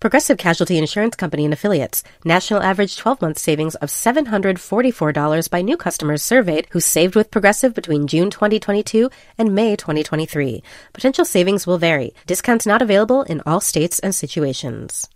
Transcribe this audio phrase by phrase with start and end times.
[0.00, 2.04] Progressive Casualty Insurance Company and Affiliates.
[2.24, 7.74] National average 12 month savings of $744 by new customers surveyed who saved with Progressive
[7.74, 10.62] between June 2022 and May 2023.
[10.92, 12.14] Potential savings will vary.
[12.26, 15.08] Discounts not available in all states and situations.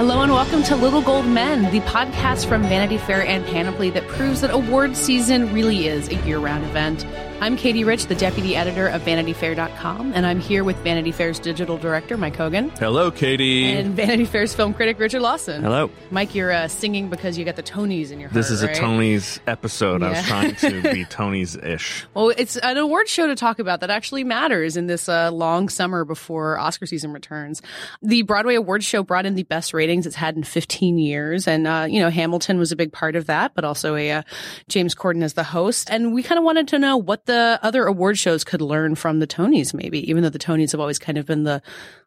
[0.00, 4.08] Hello and welcome to Little Gold Men, the podcast from Vanity Fair and Panoply that
[4.08, 7.04] proves that award season really is a year round event.
[7.42, 11.78] I'm Katie Rich, the deputy editor of VanityFair.com, and I'm here with Vanity Fair's digital
[11.78, 12.68] director, Mike Hogan.
[12.78, 13.64] Hello, Katie.
[13.64, 15.62] And Vanity Fair's film critic, Richard Lawson.
[15.62, 15.90] Hello.
[16.10, 18.34] Mike, you're uh, singing because you got the Tonys in your heart.
[18.34, 18.76] This is right?
[18.76, 20.02] a Tony's episode.
[20.02, 22.06] I was trying to be Tony's ish.
[22.12, 25.70] Well, it's an award show to talk about that actually matters in this uh, long
[25.70, 27.62] summer before Oscar season returns.
[28.02, 31.48] The Broadway Awards show brought in the best ratings it's had in 15 years.
[31.48, 34.22] And, uh, you know, Hamilton was a big part of that, but also a uh,
[34.68, 35.88] James Corden as the host.
[35.90, 39.20] And we kind of wanted to know what the other award shows could learn from
[39.20, 41.62] the Tonys, maybe, even though the Tonys have always kind of been the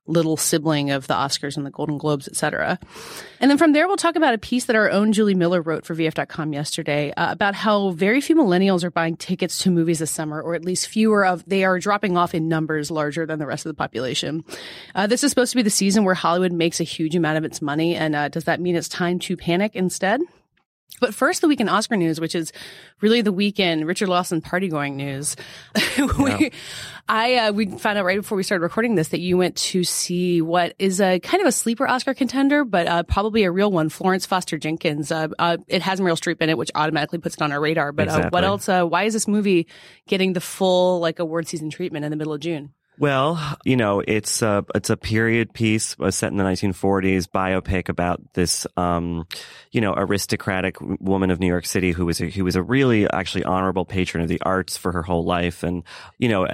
[0.06, 2.78] little sibling of the Oscars and the Golden Globes, et cetera.
[3.40, 5.86] And then from there, we'll talk about a piece that our own Julie Miller wrote
[5.86, 10.12] for VF.com yesterday uh, about how very few millennials are buying tickets to movies this
[10.12, 13.48] summer, or at least fewer of, they are dropping off in numbers larger than the
[13.48, 14.44] rest of the population.
[14.94, 17.46] Uh, this is supposed to be the season where Hollywood makes a huge amount of
[17.46, 17.96] its money.
[17.96, 20.20] And uh, does that mean it's time to panic instead?
[21.00, 22.54] But first, the weekend Oscar news, which is
[23.02, 25.36] really the weekend Richard Lawson party going news.
[26.18, 26.52] we,
[27.10, 29.84] I uh, we found out right before we started recording this that you went to
[29.84, 33.72] see what is a kind of a sleeper Oscar contender, but uh, probably a real
[33.72, 33.90] one.
[33.90, 35.12] Florence Foster Jenkins.
[35.12, 37.92] Uh, uh, it has Meryl Streep in it, which automatically puts it on our radar.
[37.92, 38.70] But uh, what else?
[38.70, 39.68] Uh, why is this movie
[40.08, 42.72] getting the full like award season treatment in the middle of June?
[43.00, 47.90] Well, you know, it's a it's a period piece uh, set in the 1940s, biopic
[47.90, 49.26] about this, um,
[49.72, 53.10] you know, aristocratic woman of New York City who was a, who was a really
[53.10, 55.84] actually honorable patron of the arts for her whole life, and
[56.20, 56.46] you know,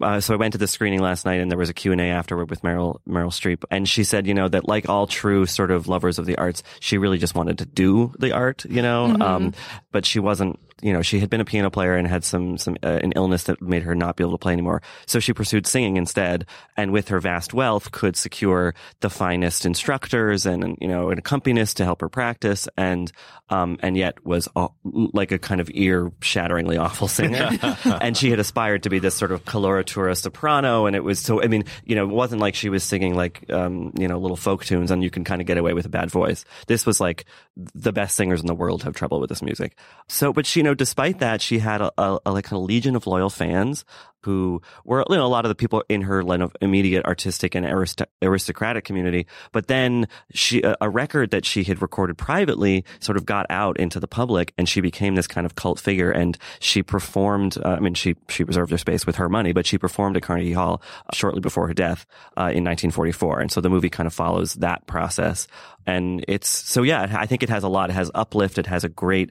[0.00, 2.00] uh, so I went to the screening last night, and there was a Q and
[2.00, 5.44] A afterward with Meryl Meryl Streep, and she said, you know, that like all true
[5.44, 8.80] sort of lovers of the arts, she really just wanted to do the art, you
[8.80, 9.52] know, um,
[9.92, 12.76] but she wasn't you know, she had been a piano player and had some some
[12.82, 14.82] uh, an illness that made her not be able to play anymore.
[15.06, 16.46] So she pursued singing instead,
[16.76, 21.76] and with her vast wealth, could secure the finest instructors and you know an accompanist
[21.78, 23.10] to help her practice, and
[23.50, 27.50] um and yet was uh, like a kind of ear shatteringly awful singer.
[28.00, 31.42] and she had aspired to be this sort of coloratura soprano, and it was so.
[31.42, 34.36] I mean, you know, it wasn't like she was singing like um you know little
[34.36, 36.44] folk tunes, and you can kind of get away with a bad voice.
[36.66, 37.24] This was like
[37.56, 39.76] the best singers in the world have trouble with this music.
[40.08, 42.96] So, but she, you know, despite that, she had a, a, a like a legion
[42.96, 43.84] of loyal fans
[44.28, 46.22] who were, you know, a lot of the people in her
[46.60, 49.26] immediate artistic and arist- aristocratic community.
[49.52, 53.80] But then she, a, a record that she had recorded privately sort of got out
[53.80, 57.68] into the public and she became this kind of cult figure and she performed, uh,
[57.68, 60.52] I mean, she, she reserved her space with her money, but she performed at Carnegie
[60.52, 62.04] Hall uh, shortly before her death,
[62.36, 63.40] uh, in 1944.
[63.40, 65.48] And so the movie kind of follows that process.
[65.86, 67.88] And it's, so yeah, I think it has a lot.
[67.88, 68.58] It has uplift.
[68.58, 69.30] It has a great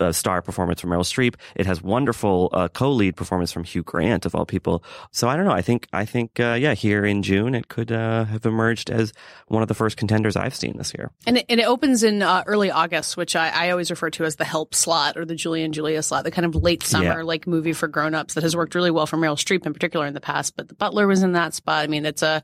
[0.00, 1.36] uh, star performance from Meryl Streep.
[1.54, 4.82] It has wonderful uh, co-lead performance from Hugh Grant of all people.
[5.10, 5.52] So I don't know.
[5.52, 9.12] I think I think uh, yeah, here in June it could uh, have emerged as
[9.48, 11.10] one of the first contenders I've seen this year.
[11.26, 14.24] And it, and it opens in uh, early August, which I, I always refer to
[14.24, 17.04] as the help slot or the Julie and Julia slot, the kind of late summer
[17.04, 17.22] Yeah.
[17.22, 20.14] like movie for grown-ups that has worked really well for Meryl Streep in particular in
[20.14, 20.56] the past.
[20.56, 21.84] But The Butler was in that spot.
[21.84, 22.42] I mean, it's a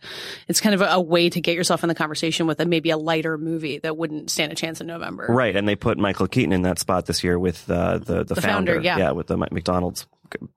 [0.48, 2.90] it's kind of a, a way to get yourself in the conversation with a maybe
[2.90, 5.26] a lighter movie that wouldn't stand a chance in November.
[5.28, 8.34] Right, and they put Michael Keaton in that spot this year with uh, the the,
[8.34, 9.12] The founder, yeah.
[9.12, 10.06] with the McDonald's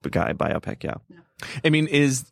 [0.09, 0.95] guy biopic, yeah.
[1.65, 2.31] I mean, is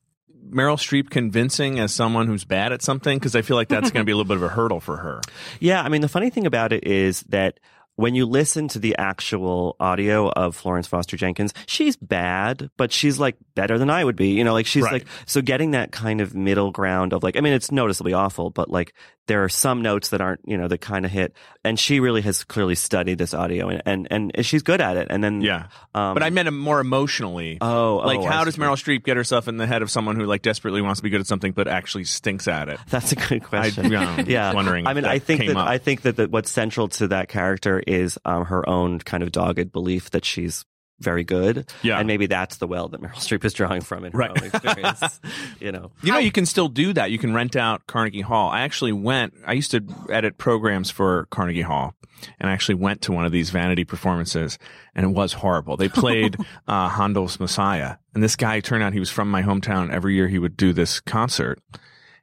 [0.49, 3.17] Meryl Streep convincing as someone who's bad at something?
[3.17, 4.97] Because I feel like that's going to be a little bit of a hurdle for
[4.97, 5.21] her.
[5.59, 7.59] Yeah, I mean, the funny thing about it is that
[7.95, 13.19] when you listen to the actual audio of Florence Foster Jenkins, she's bad, but she's
[13.19, 14.29] like better than I would be.
[14.29, 14.93] You know, like she's Right.
[14.93, 18.51] like, so getting that kind of middle ground of like, I mean, it's noticeably awful,
[18.51, 18.93] but like
[19.29, 21.33] there are some notes that aren't, you know, that kind of hit.
[21.63, 25.07] And she really has clearly studied this audio and, and, and she's good at it.
[25.11, 25.67] And then, Yeah.
[25.93, 27.59] um, but I meant more emotionally.
[27.61, 28.57] oh, like, oh, how I does.
[28.57, 31.11] Meryl Streep get herself in the head of someone who like desperately wants to be
[31.11, 32.79] good at something but actually stinks at it?
[32.89, 33.95] That's a good question.
[33.95, 35.55] I'm yeah, wondering I mean, I think that.
[35.57, 39.31] I think that, that what's central to that character is um, her own kind of
[39.31, 40.65] dogged belief that she's
[40.99, 41.71] very good.
[41.81, 41.97] Yeah.
[41.99, 44.31] And maybe that's the well that Meryl Streep is drawing from in her Right.
[44.31, 45.19] own experience.
[45.59, 45.91] you know.
[46.03, 47.11] You know, you can still do that.
[47.11, 48.49] You can rent out Carnegie Hall.
[48.49, 51.93] I actually went, I used to edit programs for Carnegie Hall
[52.39, 54.59] and I actually went to one of these vanity performances
[54.93, 55.77] and it was horrible.
[55.77, 56.35] They played
[56.67, 59.89] uh, Handel's Messiah and this guy turned out he was from my hometown.
[59.91, 61.59] Every year he would do this concert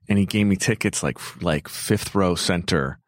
[0.09, 2.99] and he gave me tickets like, like fifth row center.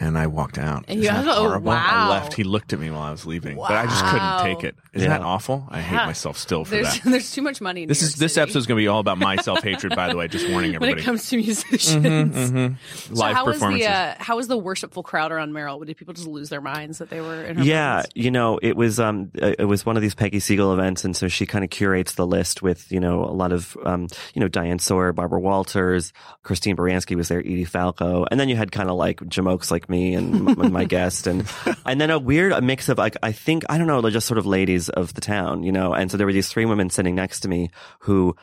[0.00, 0.86] And I walked out.
[0.88, 1.70] And Isn't you- that oh, horrible?
[1.70, 2.10] I wow.
[2.10, 2.32] left.
[2.34, 3.68] He looked at me while I was leaving, wow.
[3.68, 4.74] but I just couldn't take it.
[4.94, 5.18] Isn't Yeah.
[5.18, 5.66] that awful?
[5.70, 6.06] I hate Yeah.
[6.06, 7.04] myself still for There's that.
[7.10, 7.82] there's too much money.
[7.82, 9.36] In This New is York this City episode is going to be all about my
[9.42, 9.94] self hatred.
[9.94, 10.94] By the way, just warning everybody.
[10.94, 11.02] when everybody.
[11.02, 12.50] it comes to musicians.
[12.50, 12.76] Mhm.
[13.06, 13.86] So Live how was the performances.
[13.88, 15.84] uh, how was the worshipful crowd around Meryl?
[15.86, 18.12] Did people just lose their minds that they were in her Yeah, presence?
[18.16, 21.14] you know, it was um, uh, it was one of these Peggy Siegel events, and
[21.16, 24.40] so she kind of curates the list with you know a lot of um, you
[24.40, 26.12] know Diane Sawyer, Barbara Walters,
[26.42, 29.81] Christine Baranski was there, Edie Falco, and then you had kind of like jamokes like
[29.88, 31.46] me and m- my guest, and
[31.84, 34.46] and then a weird mix of like I think I don't know, just sort of
[34.46, 37.40] ladies of the town, you know, and so there were these three women sitting next
[37.40, 37.70] to me
[38.00, 38.36] who,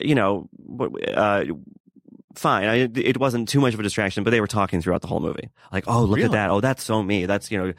[0.00, 0.48] you know,
[1.14, 1.44] uh,
[2.38, 2.64] fine.
[2.64, 5.20] I, it wasn't too much of a distraction, but they were talking throughout the whole
[5.20, 5.50] movie.
[5.72, 6.24] Like, oh, look Really?
[6.26, 6.50] at that.
[6.50, 7.26] Oh, that's so me.
[7.26, 7.72] That's, you know,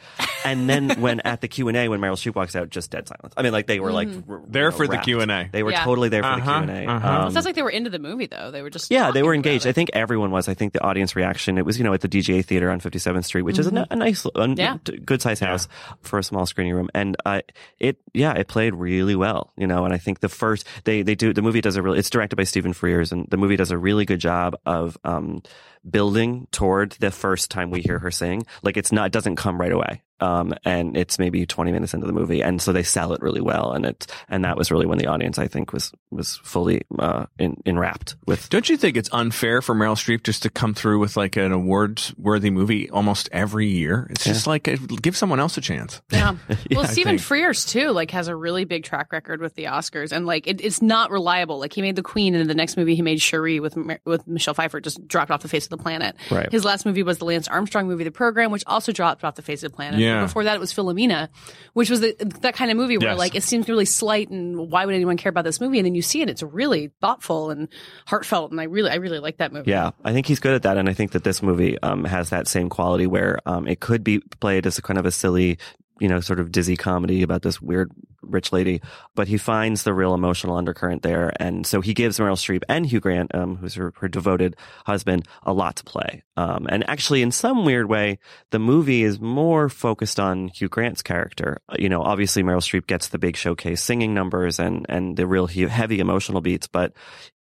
[0.46, 3.08] and then when at the Q and A, when Meryl Streep walks out, just dead
[3.08, 3.34] silence.
[3.38, 4.98] I mean, like they were like, r- There you know, for the.
[4.98, 5.50] Q&A.
[5.52, 5.84] They were Yeah.
[5.86, 6.92] totally there for Uh-huh, the Q and A.
[6.92, 7.28] uh-huh.
[7.30, 8.52] it sounds like they were into the movie though.
[8.52, 9.66] They were just Yeah, they were engaged.
[9.66, 10.48] I think everyone was.
[10.48, 11.58] I think the audience reaction.
[11.58, 13.96] It was, you know, at the DGA Theater on 57th Street, which is a, a
[13.96, 14.60] nice, a Mm-hmm.
[14.60, 14.78] Yeah.
[15.06, 15.68] good sized house
[16.02, 16.90] for a small screening room.
[16.94, 17.42] And uh,
[17.80, 19.86] it, yeah, it played really well, you know.
[19.86, 22.00] And I think the first they they do the movie does a really.
[22.00, 25.42] It's directed by Stephen Frears, and the movie does a really good job of um,
[25.90, 28.46] building toward the first time we hear her sing.
[28.64, 30.02] Like it's not it doesn't come right away.
[30.20, 32.42] Um, and it's maybe 20 minutes into the movie.
[32.42, 33.72] And so they sell it really well.
[33.72, 37.26] And it, and that was really when the audience, I think, was, was fully, uh,
[37.38, 41.00] in, enwrapped with Don't you think it's unfair for Meryl Streep just to come through
[41.00, 44.08] with like an awards worthy movie almost every year?
[44.10, 46.02] It's just like uh, give someone else a chance.
[46.20, 46.36] Yeah.
[46.72, 47.22] Well, I Stephen think.
[47.22, 50.60] Frears too, like, has a really big track record with the Oscars, and like, it,
[50.60, 51.60] it's not reliable.
[51.60, 54.28] Like, he made The Queen, and then the next movie he made Chéri with with
[54.28, 56.18] Michelle Pfeiffer just dropped off the face of the planet.
[56.30, 56.52] Right.
[56.52, 59.42] His last movie was the Lance Armstrong movie, The Program, which also dropped off the
[59.42, 60.00] face of the planet.
[60.00, 60.09] Yeah.
[60.22, 61.30] Before that, it was Philomena,
[61.74, 63.18] which was the, that kind of movie where Yes.
[63.18, 65.80] like it seems really slight, and why would anyone care about this movie?
[65.80, 67.68] And then you see it, it's really thoughtful and
[68.06, 69.72] heartfelt, and I really, I really like that movie.
[69.72, 72.30] Yeah, I think he's good at that, and I think that this movie um, has
[72.32, 75.58] that same quality where um, it could be played as a kind of a silly,
[76.00, 77.92] you know, sort of dizzy comedy about this weird
[78.30, 78.82] rich lady,
[79.16, 82.86] but he finds the real emotional undercurrent there, and so he gives Meryl Streep and
[82.86, 84.56] Hugh Grant, um, who's her, her devoted
[84.86, 86.24] husband, a lot to play.
[86.38, 88.20] Um, and actually, in some weird way,
[88.52, 91.62] the movie is more focused on Hugh Grant's character.
[91.68, 95.28] Uh, You know, obviously Meryl Streep gets the big showcase singing numbers and and the
[95.28, 96.94] real heavy emotional beats, but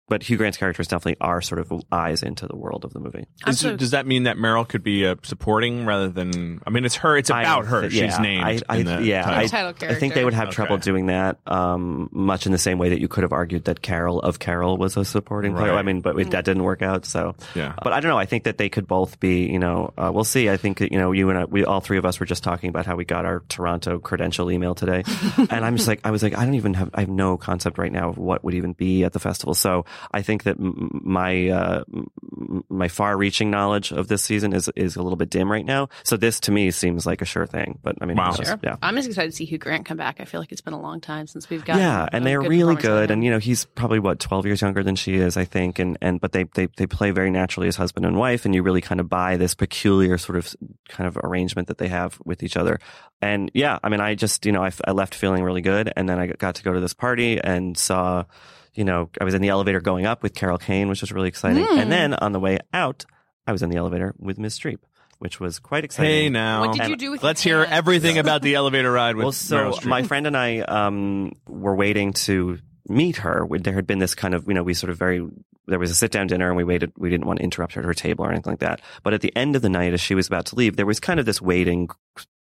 [0.09, 3.25] but Hugh Grant's characters definitely are sort of eyes into the world of the movie.
[3.45, 6.61] Is- so- does that mean that Meryl could be a supporting rather than?
[6.65, 7.17] I mean, it's her.
[7.17, 7.89] It's about I- her.
[7.89, 8.43] She's yeah, named.
[8.43, 9.39] I, I, in the yeah, title.
[9.39, 10.55] I, Title I think they would have Okay.
[10.55, 11.39] trouble doing that.
[11.45, 14.77] Um, much in the same way that you could have argued that Carol of Carol
[14.77, 15.73] was a supporting player.
[15.73, 17.05] I mean, but it, that didn't work out.
[17.05, 17.73] So, Yeah.
[17.83, 18.17] But I don't know.
[18.17, 19.45] I think that they could both be.
[19.47, 20.49] You know, uh, we'll see.
[20.49, 22.69] I think you know, you and I, we all three of us were just talking
[22.69, 25.03] about how we got our Toronto credential email today,
[25.37, 27.77] and I'm just like, I was like, I don't even have, I have no concept
[27.77, 29.53] right now of what would even be at the festival.
[29.53, 31.83] So I think that my uh,
[32.69, 35.89] my far-reaching knowledge of this season is is a little bit dim right now.
[36.03, 37.79] So this to me seems like a sure thing.
[37.83, 38.31] But I mean, Wow.
[38.31, 38.47] who knows?
[38.47, 38.59] Sure.
[38.63, 38.75] yeah.
[38.81, 40.19] I'm just excited to see Hugh Grant come back.
[40.19, 42.75] I feel like it's been a long time since we've got yeah, and they're really
[42.75, 45.43] good, and you you know he's probably what twelve years younger than she is, I
[45.43, 48.55] think, and and but they they they play very naturally as husband and wife, and
[48.55, 50.55] you really kind of buy this peculiar sort of
[50.87, 52.79] kind of arrangement that they have with each other,
[53.21, 56.07] and yeah, I mean, I just you know I, I left feeling really good, and
[56.07, 58.23] then I got to go to this party and saw,
[58.77, 61.27] you know, I was in the elevator going up with Carol Kane, which was really
[61.27, 61.79] exciting, Mm.
[61.79, 63.05] and then on the way out,
[63.45, 64.77] I was in the elevator with Miss Streep,
[65.19, 66.11] which was quite exciting.
[66.11, 66.67] Hey now.
[66.67, 67.23] What did you do with?
[67.23, 67.71] Let's hear hands?
[67.71, 69.85] everything about the elevator ride with well, so Meryl Streep.
[69.87, 73.45] my friend and I um, were waiting to meet her.
[73.49, 75.25] There had been this kind of, you know, we sort of very,
[75.65, 77.81] there was a sit down dinner and we waited, we didn't want to interrupt her
[77.81, 78.79] at her table or anything like that.
[79.03, 80.99] But at the end of the night, as she was about to leave, there was
[80.99, 81.89] kind of this waiting,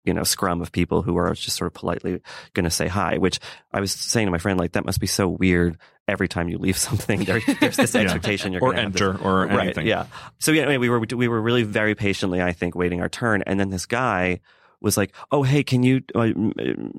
[0.05, 2.21] you know, scrum of people who are just sort of politely
[2.53, 3.41] going to say hi, which
[3.73, 6.59] I was saying to my friend, like, that must be so weird every time you
[6.59, 7.25] leave something.
[7.25, 8.03] There, there's this Yeah.
[8.03, 9.87] expectation you're going to have this- enter or Right, anything.
[9.87, 10.07] yeah.
[10.41, 13.43] So yeah, anyway, we were we were really very patiently, I think, waiting our turn,
[13.47, 14.41] and then this guy
[14.85, 16.31] was like, "Oh, hey, can you?" Uh,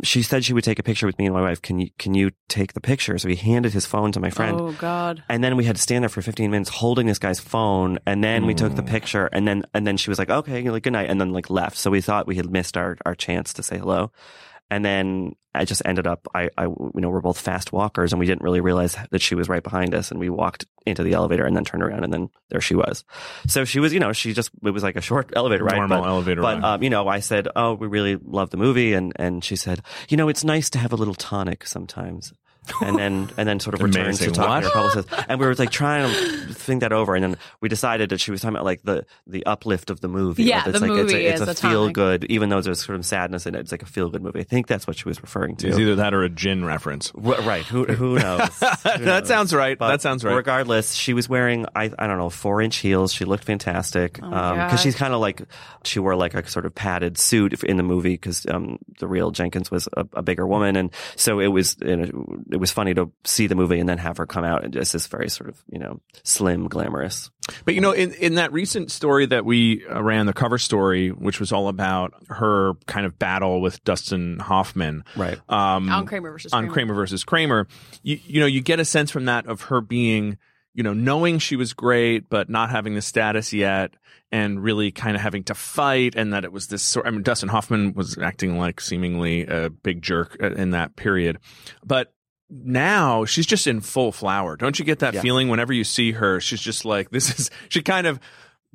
[0.03, 1.61] she said she would take a picture with me and my wife.
[1.61, 3.17] Can you can you take the picture?
[3.17, 4.59] So he handed his phone to my friend.
[4.59, 5.23] Oh God.
[5.29, 7.99] And then we had to stand there for 15 minutes holding this guy's phone.
[8.05, 10.83] And then we took the picture and then, and then she was like, okay, like
[10.83, 11.09] good night.
[11.09, 11.77] And then like left.
[11.77, 14.11] So we thought we had missed our, our chance to say hello.
[14.71, 18.19] And then I just ended up, I, I, you know, we're both fast walkers and
[18.19, 20.11] we didn't really realize that she was right behind us.
[20.11, 23.03] And we walked into the elevator and then turned around and then there she was.
[23.47, 25.77] So she was, you know, she just, it was like a short elevator ride.
[25.77, 26.73] Normal but, elevator but, ride.
[26.75, 28.93] um, you know, I said, oh, we really love the movie.
[28.93, 32.33] And, and she said, you know, it's nice to have a little tonic sometimes.
[32.81, 34.29] And then and then sort of returned Amazing.
[34.33, 34.59] to talking What?
[34.61, 35.25] to her publicist.
[35.29, 38.31] And we were like trying to think that over, and then we decided that she
[38.31, 40.43] was talking about like the the uplift of the movie.
[40.43, 41.93] Yeah, it's the like, movie it's a, is it's a a feel tonic.
[41.95, 43.59] good, even though there's sort of sadness in it.
[43.59, 44.39] It's like a feel good movie.
[44.39, 45.67] I think that's what she was referring to.
[45.69, 47.11] It's either that or a gin reference.
[47.15, 47.63] R- right?
[47.65, 48.39] Who who knows?
[48.59, 49.27] Who that knows?
[49.27, 49.77] sounds right.
[49.77, 50.33] But that sounds right.
[50.35, 53.13] Regardless, she was wearing I I don't know four inch heels.
[53.13, 55.41] She looked fantastic Oh my because she's kind of like
[55.83, 59.31] she wore like a sort of padded suit in the movie because um, the real
[59.31, 62.93] Jenkins was a, a bigger woman, and so it was you know, it was funny
[62.93, 65.49] to see the movie and then have her come out and just this very sort
[65.49, 67.29] of you know slim, glamorous.
[67.65, 71.09] But you know, in, in that recent story that we uh, ran, the cover story,
[71.09, 75.37] which was all about her kind of battle with Dustin Hoffman, Right.
[75.49, 76.73] Um, On Kramer versus on Kramer.
[76.73, 77.67] Kramer versus Kramer,
[78.03, 80.37] you, you know, you get a sense from that of her being,
[80.73, 83.93] you know, knowing she was great, but not having the status yet,
[84.31, 87.05] and really kind of having to fight, and that it was this sort.
[87.05, 91.39] I mean, Dustin Hoffman was acting like seemingly a big jerk uh, in that period,
[91.85, 92.14] but
[92.49, 94.55] now she's just in full flower.
[94.55, 95.21] Don't you get that Yeah.
[95.21, 96.39] feeling whenever you see her?
[96.39, 98.19] She's just like this is she kind of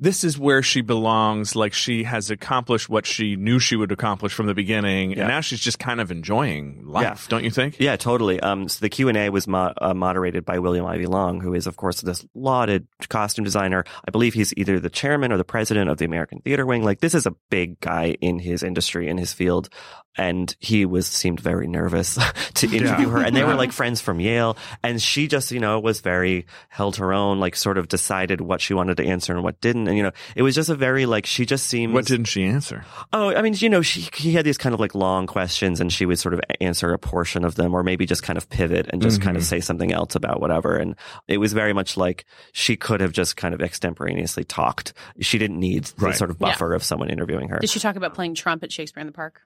[0.03, 1.55] this is where she belongs.
[1.55, 5.19] Like she has accomplished what she knew she would accomplish from the beginning, Yeah.
[5.19, 7.03] and now she's just kind of enjoying life.
[7.03, 7.29] Yeah.
[7.29, 7.79] Don't you think?
[7.79, 8.39] Yeah, totally.
[8.39, 11.53] Um, so the Q and A was mo- uh, moderated by William Ivey Long, who
[11.53, 13.83] is, of course, this lauded costume designer.
[14.07, 16.81] I believe he's either the chairman or the president of the American Theater Wing.
[16.83, 19.69] Like, this is a big guy in his industry, in his field,
[20.17, 22.17] and he was seemed very nervous
[22.55, 23.19] to interview her.
[23.19, 26.97] And they were like friends from Yale, and she just, you know, was very held
[26.97, 29.87] her own, like sort of decided what she wanted to answer and what didn't.
[29.87, 32.43] And you know, it was just a very like she just seemed What didn't she
[32.43, 32.85] answer?
[33.13, 35.91] Oh, I mean, you know, she he had these kind of like long questions, and
[35.91, 38.87] she would sort of answer a portion of them, or maybe just kind of pivot
[38.89, 39.49] and just kind of mm-hmm.
[39.49, 40.75] say something else about whatever.
[40.75, 40.95] And
[41.27, 44.93] it was very much like she could have just kind of extemporaneously talked.
[45.19, 46.49] She didn't need the sort of Yeah.
[46.49, 47.59] buffer of someone interviewing her.
[47.59, 49.41] Did she talk about playing Trump at Shakespeare in the Park?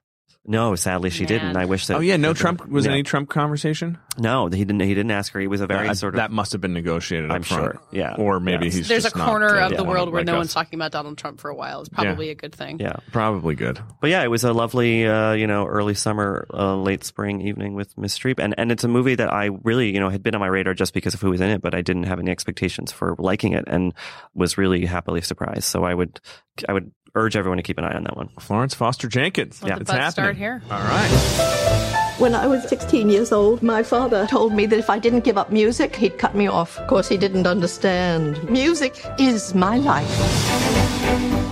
[0.48, 1.56] No, sadly, she didn't.
[1.56, 1.96] I wish that.
[1.96, 2.92] Oh yeah, no that- Trump was yeah.
[2.92, 3.98] any Trump conversation.
[4.18, 4.80] No, he didn't.
[4.80, 5.40] He didn't ask her.
[5.40, 6.18] He was a very Uh, sort of.
[6.18, 7.30] that must have been negotiated.
[7.32, 7.62] I'm up front.
[7.74, 8.14] sure, yeah.
[8.16, 8.72] or maybe Yeah.
[8.72, 8.88] he's.
[8.88, 10.38] There's a just not, corner uh, of the world where like no us.
[10.38, 11.80] one's talking about Donald Trump for a while.
[11.80, 12.78] It's probably a good thing.
[12.78, 13.80] yeah, Probably good.
[14.00, 17.74] but yeah, it was a lovely, uh, you know, early summer, uh, late spring evening
[17.74, 20.34] with Miss Streep, and and it's a movie that I really, you know, had been
[20.36, 22.30] on my radar just because of who was in it, but I didn't have any
[22.30, 23.92] expectations for liking it, and
[24.32, 25.64] was really happily surprised.
[25.64, 26.20] So I would,
[26.68, 28.28] I would urge everyone to keep an eye on that one.
[28.38, 29.62] Florence Foster Jenkins.
[29.62, 30.12] Let yeah, the it's buzz happening.
[30.12, 30.62] start here.
[30.70, 32.14] All right.
[32.18, 35.36] When I was 16 years old, my father told me that if I didn't give
[35.36, 36.78] up music, he'd cut me off.
[36.78, 38.48] Of course, he didn't understand.
[38.48, 40.08] Music is my life.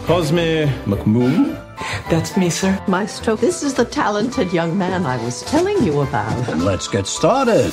[0.07, 1.61] Cosme McMoon.
[2.11, 2.83] That's me, sir.
[2.87, 6.49] Maestro, this is the talented young man I was telling you about.
[6.49, 7.73] And let's get started.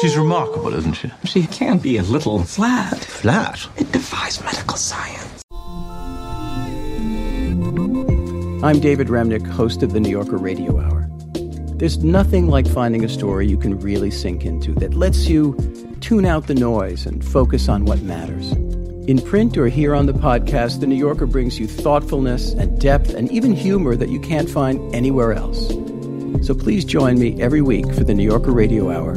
[0.00, 1.10] She's remarkable, isn't she?
[1.24, 2.98] She can be a little flat.
[3.04, 3.66] Flat.
[3.76, 5.42] It defies medical science.
[8.64, 11.08] I'm David Remnick, host of the New Yorker Radio Hour.
[11.76, 15.54] There's nothing like finding a story you can really sink into that lets you
[16.00, 18.52] tune out the noise and focus on what matters.
[19.06, 23.14] In print or here on the podcast, The New Yorker brings you thoughtfulness and depth
[23.14, 25.68] and even humor that you can't find anywhere else.
[26.44, 29.16] So please join me every week for the New Yorker Radio Hour,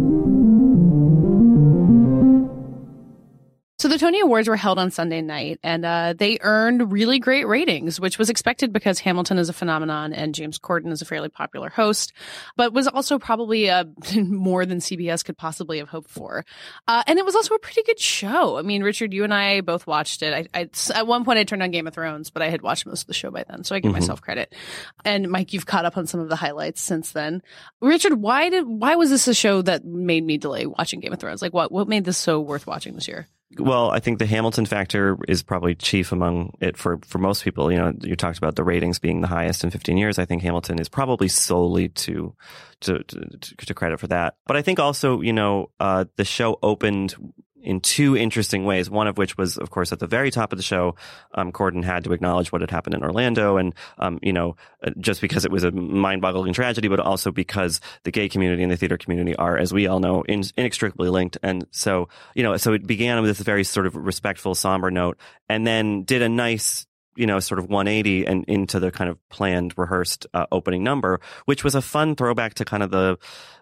[3.81, 7.47] So the Tony Awards were held on Sunday night, and uh, they earned really great
[7.47, 11.29] ratings, which was expected because Hamilton is a phenomenon and James Corden is a fairly
[11.29, 12.13] popular host,
[12.55, 13.85] but was also probably uh,
[14.15, 16.45] more than CBS could possibly have hoped for.
[16.87, 18.55] Uh, and it was also a pretty good show.
[18.59, 20.47] I mean, Richard, you and I both watched it.
[20.53, 22.85] I, I at one point I turned on Game of Thrones, but I had watched
[22.85, 24.53] most of the show by then, so I give myself credit.
[25.05, 27.41] And Mike, you've caught up on some of the highlights since then.
[27.81, 31.19] Richard, why did why was this a show that made me delay watching Game of
[31.19, 31.41] Thrones?
[31.41, 33.27] Like, what what made this so worth watching this year?
[33.57, 37.71] Well, I think the Hamilton factor is probably chief among it for, for most people.
[37.71, 40.17] You know, you talked about the ratings being the highest in 15 years.
[40.17, 42.33] I think Hamilton is probably solely to,
[42.81, 44.35] to, to, to credit for that.
[44.47, 47.15] But I think also, you know, uh, the show opened
[47.63, 48.89] in two interesting ways.
[48.89, 50.95] One of which was, of course, at the very top of the show,
[51.33, 54.91] um, Corden had to acknowledge what had happened in Orlando, and um, you know, uh,
[54.99, 58.77] just because it was a mind-boggling tragedy, but also because the gay community and the
[58.77, 61.37] theater community are, as we all know, in, inextricably linked.
[61.43, 65.17] And so, you know, so it began with this very sort of respectful, somber note,
[65.49, 69.17] and then did a nice you know, sort of 180 and into the kind of
[69.29, 73.17] planned, rehearsed uh, opening number, which was a fun throwback to kind of the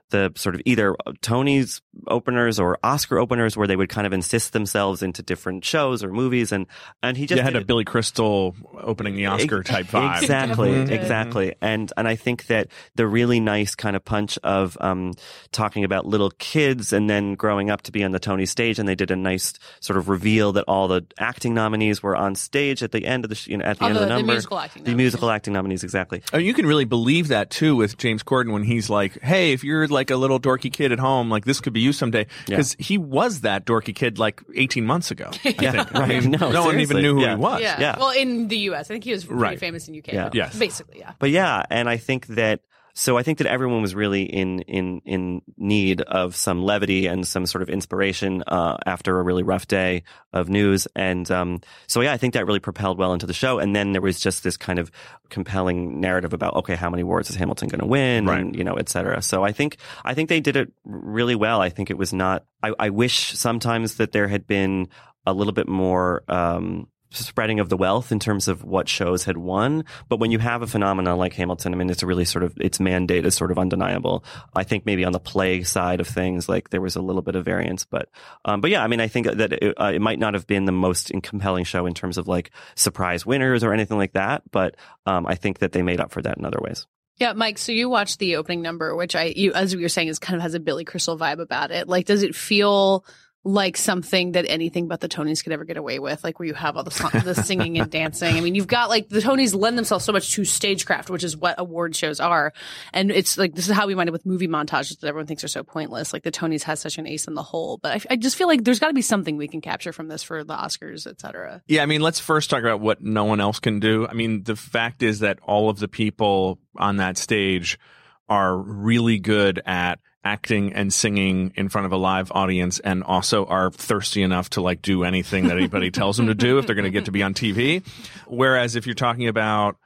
[0.09, 4.53] the sort of either Tony's openers or Oscar openers where they would kind of insist
[4.53, 6.65] themselves into different shows or movies and
[7.03, 10.21] and he just You had a Billy Crystal opening the Oscar type vibe.
[10.21, 11.55] Exactly, exactly.
[11.61, 15.13] And and I think that the really nice kind of punch of um,
[15.51, 18.87] talking about little kids and then growing up to be on the Tony stage, and
[18.87, 22.81] they did a nice sort of reveal that all the acting nominees were on stage
[22.81, 24.13] at the end of the sh- you know, at the Oh, end the- of the
[24.13, 24.97] number the musical acting the nominees.
[25.03, 26.21] musical acting nominees, exactly.
[26.33, 29.63] Oh, you can really believe that too with James Corden when he's like, "Hey, if
[29.63, 32.75] you're like a little dorky kid at home, like this could be you someday," because
[32.79, 35.27] he was that dorky kid like 18 months ago.
[35.31, 35.63] I think.
[35.63, 36.21] I right.
[36.23, 37.35] mean, No, no one even knew who Yeah.
[37.35, 37.61] he was.
[37.61, 37.79] Yeah.
[37.79, 37.99] Yeah.
[37.99, 39.59] Well, in the U.S., I think he was pretty Right.
[39.59, 40.13] famous in UK.
[40.13, 40.29] Yeah.
[40.33, 40.57] Yes.
[40.57, 41.11] Basically, yeah.
[41.19, 42.61] But yeah, and I think that
[42.99, 47.25] so I think that everyone was really in in in need of some levity and
[47.25, 50.03] some sort of inspiration uh, after a really rough day
[50.33, 53.57] of news, and um, so yeah, I think that really propelled well into the show.
[53.59, 54.91] And then there was just this kind of
[55.29, 58.41] compelling narrative about okay, how many awards is Hamilton going to win, Right.
[58.41, 59.21] and you know, et cetera.
[59.21, 61.61] So I think I think they did it really well.
[61.61, 62.45] I think it was not.
[62.61, 64.89] I, I wish sometimes that there had been
[65.25, 66.23] a little bit more.
[66.27, 69.83] Um, spreading of the wealth in terms of what shows had won.
[70.07, 72.53] But when you have a phenomenon like Hamilton, I mean, it's a really sort of,
[72.57, 74.23] its mandate is sort of undeniable.
[74.55, 77.35] I think maybe on the play side of things, like there was a little bit
[77.35, 78.09] of variance, but,
[78.45, 80.65] um, but yeah, I mean, I think that it, uh, it might not have been
[80.65, 84.43] the most compelling show in terms of like surprise winners or anything like that.
[84.51, 84.75] But,
[85.05, 86.85] um, I think that they made up for that in other ways.
[87.17, 87.57] Yeah, Mike.
[87.57, 90.37] So you watched the opening number, which I, you, as you were saying, is kind
[90.37, 91.89] of has a Billy Crystal vibe about it.
[91.89, 93.03] Like, does it feel
[93.45, 96.23] like something that anything but the Tonys could ever get away with?
[96.23, 98.35] Like, where you have all the song, the singing and dancing.
[98.35, 101.37] I mean, you've got like the Tonys lend themselves so much to stagecraft, which is
[101.37, 102.53] what award shows are.
[102.93, 105.43] And it's like this is how we wind up with movie montages that everyone thinks
[105.43, 106.11] are so pointless.
[106.11, 108.47] Like the Tonys has such an ace in the hole, but I, I just feel
[108.47, 111.21] like there's got to be something we can capture from this for the Oscars, et
[111.21, 111.61] cetera.
[111.67, 114.07] Yeah, I mean, let's first talk about what no one else can do.
[114.07, 117.79] I mean, the fact is that all of the people on that stage
[118.27, 123.45] are really good at acting and singing in front of a live audience and also
[123.45, 126.75] are thirsty enough to like do anything that anybody tells them to do if they're
[126.75, 127.85] going to get to be on TV.
[128.27, 129.77] Whereas if you're talking about,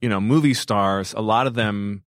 [0.00, 2.04] you know, movie stars, a lot of them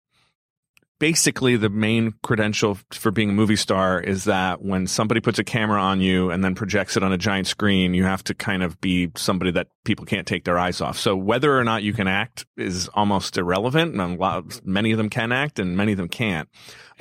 [1.01, 5.43] basically the main credential for being a movie star is that when somebody puts a
[5.43, 8.61] camera on you and then projects it on a giant screen, you have to kind
[8.61, 10.99] of be somebody that people can't take their eyes off.
[10.99, 13.93] So whether or not you can act is almost irrelevant.
[13.93, 16.47] And a lot, many of them can act and many of them can't.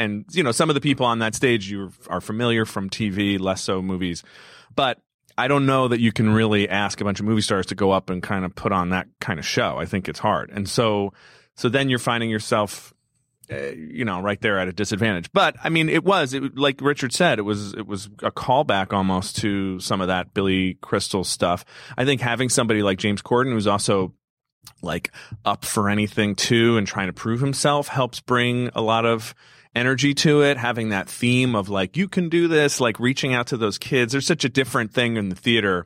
[0.00, 3.38] And, you know, some of the people on that stage you are familiar from TV,
[3.38, 4.23] less so movies.
[4.75, 4.99] But
[5.37, 7.90] I don't know that you can really ask a bunch of movie stars to go
[7.90, 9.77] up and kind of put on that kind of show.
[9.79, 10.51] I think it's hard.
[10.51, 11.12] And so,
[11.55, 12.94] so then you're finding yourself
[13.51, 15.33] uh, you know, right there at a disadvantage.
[15.33, 18.92] But I mean, it was it, like Richard said, it was it was a callback
[18.92, 21.64] almost to some of that Billy Crystal stuff.
[21.98, 24.14] I think having somebody like James Corden, who's also
[24.83, 25.11] like
[25.44, 29.35] up for anything too, and trying to prove himself, helps bring a lot of
[29.74, 30.56] energy to it.
[30.56, 34.12] Having that theme of like you can do this, like reaching out to those kids.
[34.12, 35.85] There's such a different thing in the theater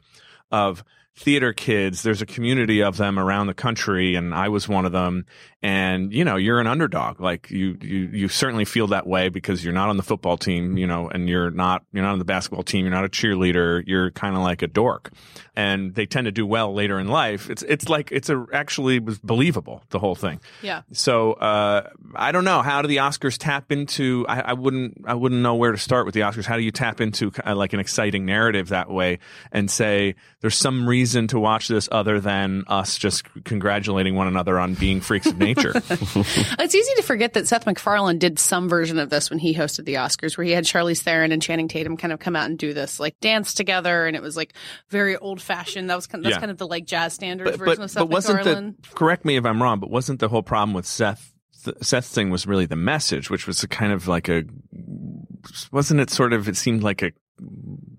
[0.50, 0.84] of
[1.16, 2.02] theater kids.
[2.02, 5.26] There's a community of them around the country, and I was one of them.
[5.64, 7.20] And you know, you're an underdog.
[7.20, 10.76] Like you, you, you certainly feel that way because you're not on the football team,
[10.76, 12.84] you know, and you're not, you're not on the basketball team.
[12.84, 13.82] You're not a cheerleader.
[13.86, 15.10] You're kind of like a dork,
[15.56, 17.48] and they tend to do well later in life.
[17.48, 20.38] It's, it's like it's a actually was believable the whole thing.
[20.60, 20.82] Yeah.
[20.92, 24.26] So uh, I don't know how do the Oscars tap into.
[24.28, 25.06] I, I wouldn't.
[25.06, 26.44] I wouldn't know where to start with the Oscars.
[26.44, 29.18] How do you tap into uh, like an exciting narrative that way
[29.50, 34.58] and say there's some reason to watch this other than us just congratulating one another
[34.58, 35.53] on being freaks of nature?
[36.58, 39.84] It's easy to forget that Seth MacFarlane did some version of this when he hosted
[39.84, 42.58] the Oscars, where he had Charlize Theron and Channing Tatum kind of come out and
[42.58, 44.54] do this like dance together, and it was like
[44.88, 45.90] very old fashioned.
[45.90, 46.40] That was kind of, that's Yeah.
[46.40, 48.74] kind of the like jazz standards but version but, of Seth but wasn't MacFarlane.
[48.82, 51.32] the correct me if I'm wrong, but wasn't the whole problem with Seth?
[51.64, 54.44] th- Seth's thing was really the message, which was a kind of like a
[55.72, 57.12] wasn't it sort of it seemed like a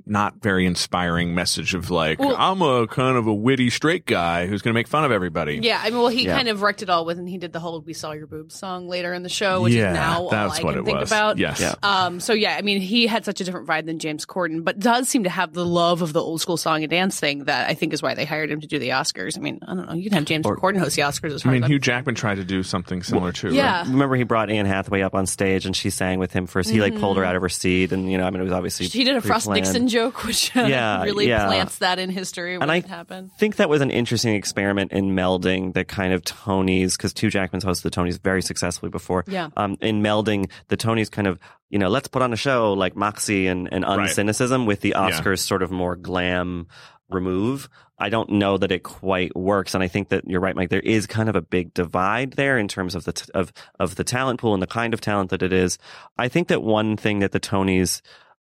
[0.08, 4.46] not very inspiring message of like Well- I'm a kind of a witty straight guy
[4.48, 5.60] who's going to make fun of everybody.
[5.63, 6.36] yeah, I mean, well, he Yeah.
[6.36, 8.56] kind of wrecked it all with, and he did the whole "We Saw Your Boobs"
[8.58, 10.86] song later in the show, which yeah, is now all that's I what can it
[10.86, 11.10] think was.
[11.10, 11.38] about.
[11.38, 11.60] Yes.
[11.60, 11.76] Yeah.
[11.84, 14.80] Um, so yeah, I mean, he had such a different vibe than James Corden, but
[14.80, 17.70] does seem to have the love of the old school song and dance thing that
[17.70, 19.38] I think is why they hired him to do the Oscars.
[19.38, 21.52] I mean, I don't know, you can have James Corden host the Oscars as I
[21.52, 23.48] mean, as Hugh Jackman tried to do something similar too.
[23.48, 23.56] right?
[23.56, 23.84] Yeah.
[23.88, 26.70] Remember, he brought Anne Hathaway up on stage and she sang with him first.
[26.70, 28.54] He like pulled her out of her seat, and you know, I mean, it was
[28.54, 29.65] obviously She did a Frost pre-planned.
[29.65, 31.48] Nixon joke, which uh, Yeah, really yeah.
[31.48, 33.32] plants that in history when And I it happened.
[33.40, 37.66] think that was an interesting experiment in melding the kind of Tonys, because Hugh Jackman's
[37.66, 39.24] hosted the Tonys very successfully before.
[39.28, 39.50] Yeah.
[39.58, 42.96] Um, in melding the Tonys kind of, you know, let's put on a show like
[42.96, 44.10] Moxie and, and Right.
[44.10, 46.68] uncynicism with the Oscars sort of more glam,
[47.10, 47.70] remove.
[47.98, 50.70] I don't know that it quite works, and I think that you're right, Mike.
[50.70, 53.96] There is kind of a big divide there in terms of the t- of of
[53.96, 55.78] the talent pool and the kind of talent that it is.
[56.18, 58.02] I think that one thing that the Tonys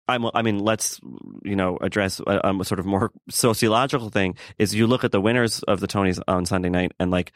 [0.08, 1.00] I'm, I mean, let's
[1.44, 4.36] you know address a, a sort of more sociological thing.
[4.58, 7.34] Is you look at the winners of the Tonys on Sunday night, and like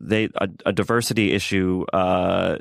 [0.00, 2.58] they a, a diversity issue uh,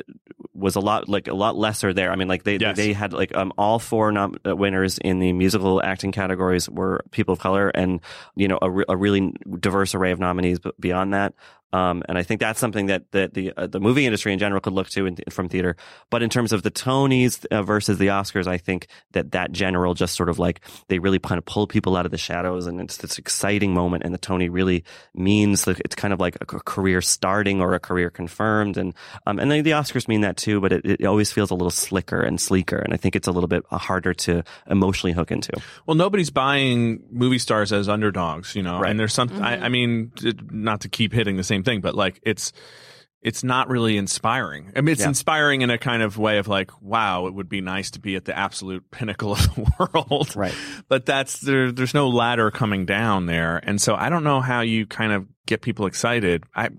[0.54, 2.12] was a lot like a lot lesser there.
[2.12, 2.78] I mean, like they Yes.
[2.78, 7.02] they had like um all four nom- uh, winners in the musical acting categories were
[7.12, 8.00] people of color, and
[8.36, 11.34] you know a, re- a really diverse array of nominees b- beyond that.
[11.74, 14.60] Um, and I think that's something that, that the uh, the movie industry in general
[14.60, 15.78] could look to in, from theater.
[16.10, 19.94] But in terms of the Tonys uh, versus the Oscars, I think that that general
[19.94, 20.60] just sort of like
[20.90, 24.04] they really kind of pull people out of the shadows, and it's this exciting moment.
[24.04, 24.84] And the Tony really
[25.16, 26.60] means that it's kind of like a c-
[26.92, 28.94] career starting or a career confirmed, and
[29.26, 30.60] um, and the, the Oscars mean that too.
[30.60, 33.32] But it, it always feels a little slicker and sleeker, and I think it's a
[33.32, 35.54] little bit harder to emotionally hook into.
[35.86, 38.80] Well, nobody's buying movie stars as underdogs, you know.
[38.80, 38.92] Right.
[38.92, 39.30] And there's some.
[39.42, 40.12] I, I mean,
[40.52, 42.52] not to keep hitting the same thing, but like it's
[43.22, 44.72] it's not really inspiring.
[44.76, 45.10] I mean, it's Yeah.
[45.10, 48.16] inspiring in a kind of way of like, wow, it would be nice to be
[48.16, 50.36] at the absolute pinnacle of the world.
[50.36, 50.56] Right.
[50.90, 51.72] But that's there.
[51.72, 55.28] There's no ladder coming down there, and so I don't know how you kind of
[55.46, 56.44] get people excited.
[56.56, 56.70] I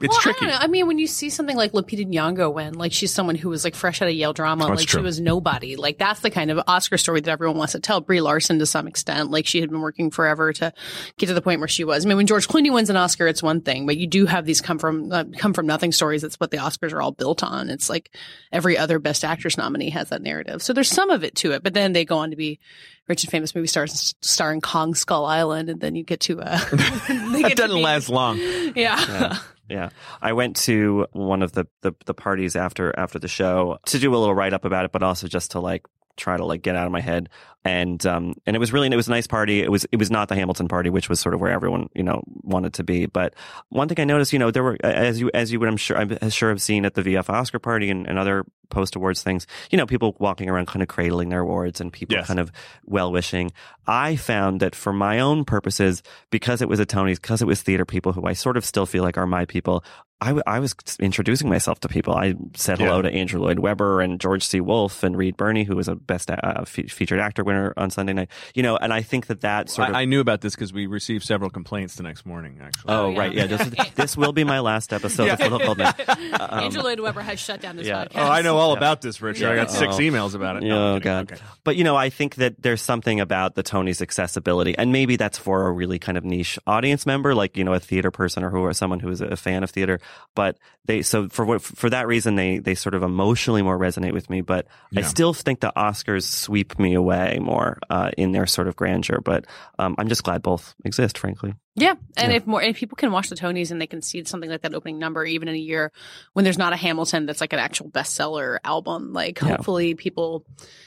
[0.00, 0.46] it's well, tricky.
[0.46, 0.62] I.
[0.62, 3.62] I mean, when you see something like Lupita Nyong'o win, like she's someone who was
[3.64, 5.00] like fresh out of Yale drama, Oh, like true.
[5.00, 5.76] she was nobody.
[5.76, 8.00] Like that's the kind of Oscar story that everyone wants to tell.
[8.00, 10.72] Brie Larson to some extent, like she had been working forever to
[11.18, 12.06] get to the point where she was.
[12.06, 14.46] I mean, when George Clooney wins an Oscar, it's one thing, but you do have
[14.46, 16.22] these come from uh, come from nothing stories.
[16.22, 17.68] That's what the Oscars are all built on.
[17.68, 18.14] It's like
[18.52, 20.62] every other Best Actress nominee has that narrative.
[20.62, 22.60] So there's some of it to it, but then they go on to be
[23.08, 26.58] rich and famous movie stars starring Kong Skull Island, and then you get to uh,
[26.70, 28.38] That doesn't last long.
[28.74, 29.38] Yeah.
[29.68, 29.88] Yeah,
[30.22, 34.14] I went to one of the, the the parties after after the show to do
[34.14, 35.84] a little write up about it, but also just to like
[36.16, 37.28] try to like get out of my head.
[37.64, 39.60] And um and it was really it was a nice party.
[39.60, 42.04] It was it was not the Hamilton party, which was sort of where everyone you
[42.04, 43.06] know wanted to be.
[43.06, 43.34] But
[43.70, 45.96] one thing I noticed, you know, there were as you as you would I'm sure
[45.98, 49.48] I'm sure have seen at the VF Oscar party and, and other post awards things,
[49.70, 52.26] you know, people walking around kind of cradling their awards and people Yes.
[52.28, 52.52] kind of
[52.84, 53.50] well wishing.
[53.86, 57.62] I found that for my own purposes, because it was a Tony's, because it was
[57.62, 59.84] theater people who I sort of still feel like are my people,
[60.18, 62.14] I, w- I was introducing myself to people.
[62.14, 63.02] I said hello Yeah.
[63.10, 64.62] to Andrew Lloyd Webber and George C.
[64.62, 68.14] Wolfe and Reed Birney, who was a best uh, fe- featured actor winner on Sunday
[68.14, 68.30] night.
[68.54, 69.94] You know, and I think that that sort of.
[69.94, 72.58] I, I knew about this because we received several complaints the next morning.
[72.62, 73.18] Actually, Oh, yeah.
[73.18, 73.32] right.
[73.34, 73.46] Yeah.
[73.46, 75.92] This, this will be my last episode of Little Gold Men.
[76.40, 78.06] Andrew Lloyd Webber has shut down this yeah.
[78.06, 78.10] podcast.
[78.14, 79.48] Oh, I know all about this, Richard.
[79.50, 79.78] I got Yeah.
[79.78, 79.98] six Oh.
[79.98, 80.62] emails about it.
[80.62, 81.30] No, Oh God!
[81.30, 81.42] Okay.
[81.62, 85.36] But you know, I think that there's something about the Tony's accessibility, and maybe that's
[85.36, 88.48] for a really kind of niche audience member, like you know, a theater person or
[88.50, 90.00] who or someone who is a fan of theater.
[90.34, 94.12] But they so for what for that reason, they they sort of emotionally more resonate
[94.12, 94.40] with me.
[94.42, 94.66] But
[94.96, 99.20] I still think the Oscars sweep me away more uh, in their sort of grandeur.
[99.20, 99.46] But
[99.78, 101.54] um, I'm just glad both exist, frankly.
[101.78, 104.48] Yeah, and if more if people can watch the Tonys and they can see something
[104.48, 105.92] like that opening number, even in a year
[106.32, 109.48] when there's not a Hamilton that's like an actual bestseller album, like Yeah.
[109.48, 110.44] hopefully people.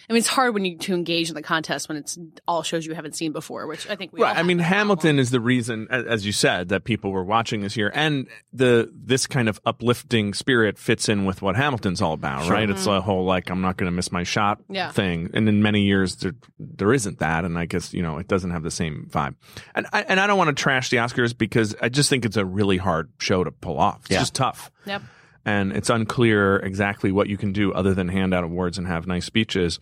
[0.10, 2.88] I mean, it's hard when you to engage in the contest when it's all shows
[2.88, 4.22] you haven't seen before, which I think we.
[4.22, 4.38] all Right.
[4.38, 5.20] I mean, Hamilton problem.
[5.20, 9.28] is the reason, as you said, that people were watching this year, and the this
[9.28, 12.68] kind of uplifting spirit fits in with what Hamilton's all about, right?
[12.68, 12.90] It's mm-hmm.
[12.98, 14.92] a whole like I'm not going to miss my shot Yeah.
[14.92, 18.28] thing, and in many years there there isn't that, and I guess you know it
[18.28, 19.36] doesn't have the same vibe.
[19.76, 22.38] And I, and I don't want to trash the Oscars because I just think it's
[22.38, 24.00] a really hard show to pull off.
[24.04, 24.20] It's Yeah.
[24.20, 24.72] just tough.
[24.86, 25.02] Yep.
[25.46, 29.08] and it's unclear exactly what you can do other than hand out awards and have
[29.08, 29.80] nice speeches.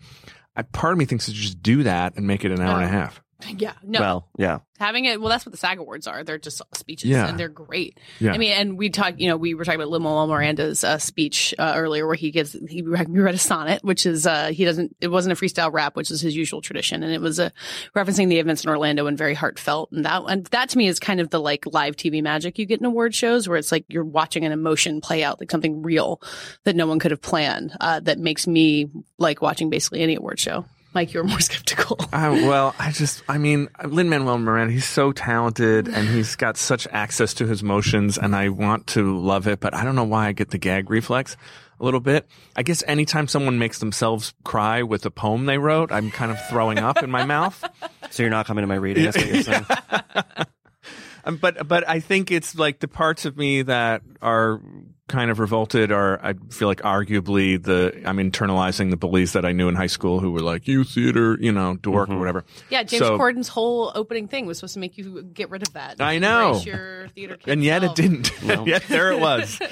[0.56, 2.84] I, part of me thinks to just do that and make it an hour and
[2.84, 3.22] a uh, half.
[3.56, 3.72] Yeah.
[3.84, 4.00] No.
[4.00, 4.58] Well, yeah.
[4.78, 7.28] having it well that's what the sag awards are they're just speeches Yeah.
[7.28, 8.32] and they're great Yeah.
[8.32, 11.54] i mean and we talked you know we were talking about lin-manuel miranda's uh, speech
[11.58, 15.08] uh, earlier where he gives he read a sonnet which is uh he doesn't it
[15.08, 17.50] wasn't a freestyle rap which is his usual tradition and it was uh,
[17.96, 20.98] referencing the events in orlando and very heartfelt and that and that to me is
[21.00, 23.84] kind of the like live tv magic you get in award shows where it's like
[23.88, 26.20] you're watching an emotion play out like something real
[26.64, 30.38] that no one could have planned uh that makes me like watching basically any award
[30.40, 31.98] show Mike, you're more skeptical.
[32.12, 36.56] I, well, I just, I mean, Lin Manuel Miranda, he's so talented and he's got
[36.56, 40.04] such access to his motions, and I want to love it, but I don't know
[40.04, 41.36] why I get the gag reflex
[41.80, 42.26] a little bit.
[42.56, 46.38] I guess anytime someone makes themselves cry with a poem they wrote, I'm kind of
[46.48, 47.64] throwing up in my mouth.
[48.10, 49.04] So you're not coming to my reading.
[49.04, 49.66] That's what you're saying.
[51.24, 54.62] Um, but but I think it's like the parts of me that are
[55.08, 59.52] kind of revolted are I feel like arguably the I'm internalizing the bullies that I
[59.52, 62.20] knew in high school who were like you theater you know dork or mm-hmm.
[62.20, 62.44] whatever.
[62.70, 65.72] Yeah, James So- Corden's whole opening thing was supposed to make you get rid of
[65.72, 66.00] that.
[66.00, 66.48] I know.
[66.48, 68.30] Embrace your theater kid and yet it didn't.
[68.42, 69.58] and yet there it was.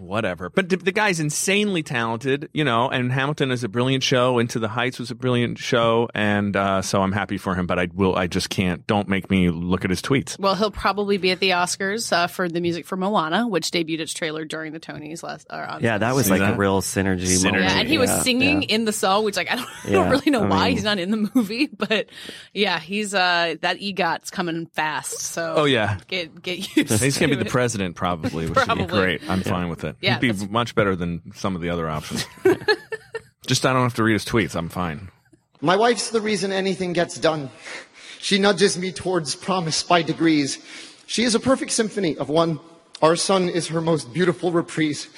[0.00, 0.50] whatever.
[0.50, 4.38] But the, the guy's insanely talented, you know, and Hamilton is a brilliant show.
[4.38, 6.08] Into the Heights was a brilliant show.
[6.14, 9.30] And, uh, so I'm happy for him, but I will, I just can't, don't make
[9.30, 10.38] me look at his tweets.
[10.38, 14.00] Well, he'll probably be at the Oscars uh, for the music for Moana, which debuted
[14.00, 15.46] its trailer during the Tonys last.
[15.50, 16.54] Or on Yeah, that was like that?
[16.54, 17.26] a real synergy.
[17.26, 17.44] Synergy.
[17.44, 17.64] moment.
[17.64, 18.68] Yeah, and he was singing yeah.
[18.74, 20.76] in the song, which like I don't, I Yeah, don't really know I why mean-
[20.76, 22.06] he's not in the movie, but
[22.54, 25.18] yeah, he's uh that EGOT's coming fast.
[25.20, 25.98] So Oh, yeah.
[26.08, 27.02] get get used.
[27.02, 29.20] He's to going to be the president, probably, which would be great.
[29.28, 29.89] I'm fine with it.
[30.00, 32.26] Yeah, He'd be that's- much better than some of the other options.
[33.46, 34.54] just I don't have to read his tweets.
[34.54, 35.10] I'm fine.
[35.60, 37.50] My wife's the reason anything gets done.
[38.18, 40.58] She nudges me towards promise by degrees.
[41.06, 42.60] She is a perfect symphony of one.
[43.02, 45.08] Our son is her most beautiful reprise.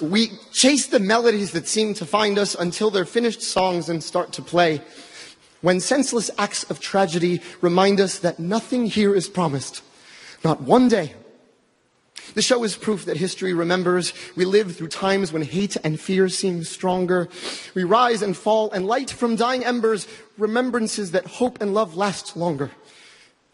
[0.00, 4.32] We chase the melodies that seem to find us until they're finished songs and start
[4.34, 4.80] to play.
[5.60, 9.82] When senseless acts of tragedy remind us that nothing here is promised.
[10.42, 11.14] Not one day.
[12.34, 14.12] The show is proof that history remembers.
[14.36, 17.28] We live through times when hate and fear seem stronger.
[17.74, 20.06] We rise and fall and light from dying embers,
[20.38, 22.70] remembrances that hope and love last longer.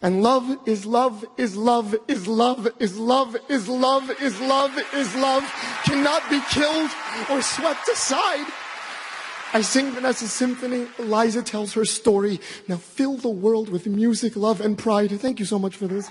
[0.02, 5.16] And love is love is love is love is love is love is love is
[5.16, 5.42] love
[5.84, 6.90] cannot be killed
[7.30, 8.46] or swept aside.
[9.54, 10.86] I sing Vanessa's symphony.
[10.98, 12.40] Eliza tells her story.
[12.68, 15.18] Now fill the world with music, love, and pride.
[15.18, 16.10] Thank you so much for this.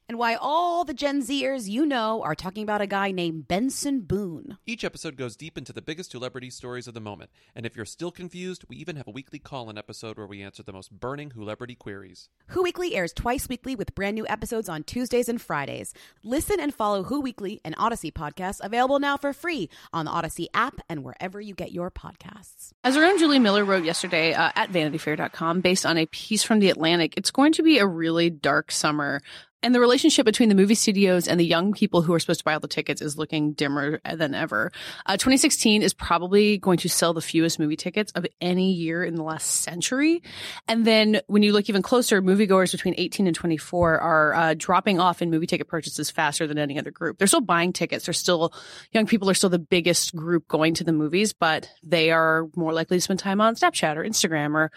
[0.11, 4.01] And why all the Gen Zers you know are talking about a guy named Benson
[4.01, 4.57] Boone.
[4.65, 7.29] Each episode goes deep into the biggest celebrity stories of the moment.
[7.55, 10.41] And if you're still confused, we even have a weekly call in episode where we
[10.41, 12.27] answer the most burning celebrity queries.
[12.47, 15.93] Who Weekly airs twice weekly with brand new episodes on Tuesdays and Fridays.
[16.25, 20.49] Listen and follow Who Weekly and Odyssey podcasts available now for free on the Odyssey
[20.53, 22.71] app and wherever you get your podcasts.
[22.83, 26.59] As our own Julie Miller wrote yesterday uh, at vanityfair.com, based on a piece from
[26.59, 29.21] The Atlantic, it's going to be a really dark summer.
[29.63, 32.43] And the relationship between the movie studios and the young people who are supposed to
[32.43, 34.71] buy all the tickets is looking dimmer than ever.
[35.05, 39.15] Uh, 2016 is probably going to sell the fewest movie tickets of any year in
[39.15, 40.23] the last century.
[40.67, 44.99] And then when you look even closer, moviegoers between 18 and 24 are uh, dropping
[44.99, 47.19] off in movie ticket purchases faster than any other group.
[47.19, 48.05] They're still buying tickets.
[48.05, 48.53] They're still,
[48.91, 52.73] young people are still the biggest group going to the movies, but they are more
[52.73, 54.71] likely to spend time on Snapchat or Instagram or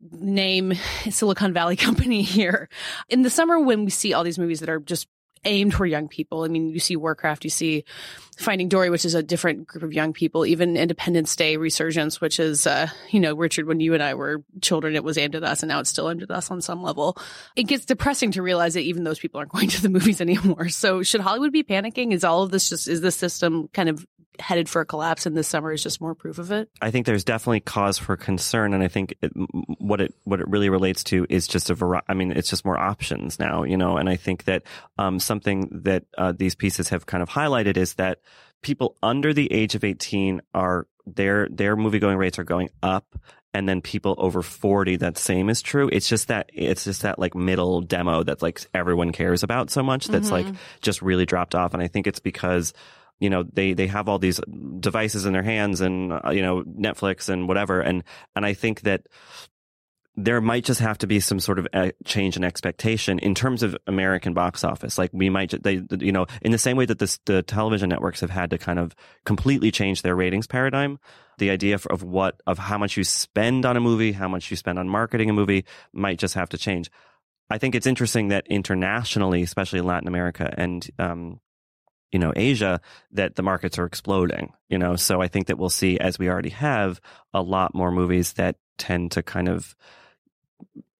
[0.00, 0.74] name
[1.10, 2.68] Silicon Valley company here.
[3.08, 5.08] In the summer, when we see all these movies that are just
[5.44, 7.84] aimed for young people, I mean, you see Warcraft, you see
[8.36, 12.40] Finding Dory, which is a different group of young people, even Independence Day Resurgence, which
[12.40, 15.44] is, uh, you know, Richard, when you and I were children, it was aimed at
[15.44, 17.16] us and now it's still aimed at us on some level.
[17.54, 20.68] It gets depressing to realize that even those people aren't going to the movies anymore.
[20.68, 22.12] So should Hollywood be panicking?
[22.12, 24.04] Is all of this just, is the system kind of
[24.40, 26.68] headed for a collapse and this summer is just more proof of it?
[26.80, 29.32] I think there's definitely cause for concern, and I think it,
[29.78, 32.64] what it what it really relates to is just a variety I mean, it's just
[32.64, 33.96] more options now, you know.
[33.96, 34.62] And I think that
[34.98, 38.20] um, something that uh, these pieces have kind of highlighted is that
[38.62, 43.18] people under the age of 18 are their their movie going rates are going up.
[43.54, 45.88] And then people over 40, that same is true.
[45.90, 49.82] It's just that, it's just that like middle demo that like everyone cares about so
[49.82, 50.46] much that's like
[50.82, 51.72] just really dropped off.
[51.72, 52.74] And I think it's because
[53.20, 54.40] you know they they have all these
[54.80, 58.82] devices in their hands and uh, you know Netflix and whatever and and I think
[58.82, 59.06] that
[60.18, 63.62] there might just have to be some sort of a change in expectation in terms
[63.62, 64.96] of American box office.
[64.96, 68.20] Like we might, they, you know, in the same way that this, the television networks
[68.20, 68.94] have had to kind of
[69.26, 70.98] completely change their ratings paradigm,
[71.36, 74.56] the idea of what, of how much you spend on a movie, how much you
[74.56, 76.90] spend on marketing a movie might just have to change.
[77.50, 81.40] I think it's interesting that internationally, especially Latin America and, um,
[82.12, 82.80] you know, Asia,
[83.12, 86.28] that the markets are exploding, you know, so I think that we'll see, as we
[86.28, 87.00] already have,
[87.34, 89.74] a lot more movies that tend to kind of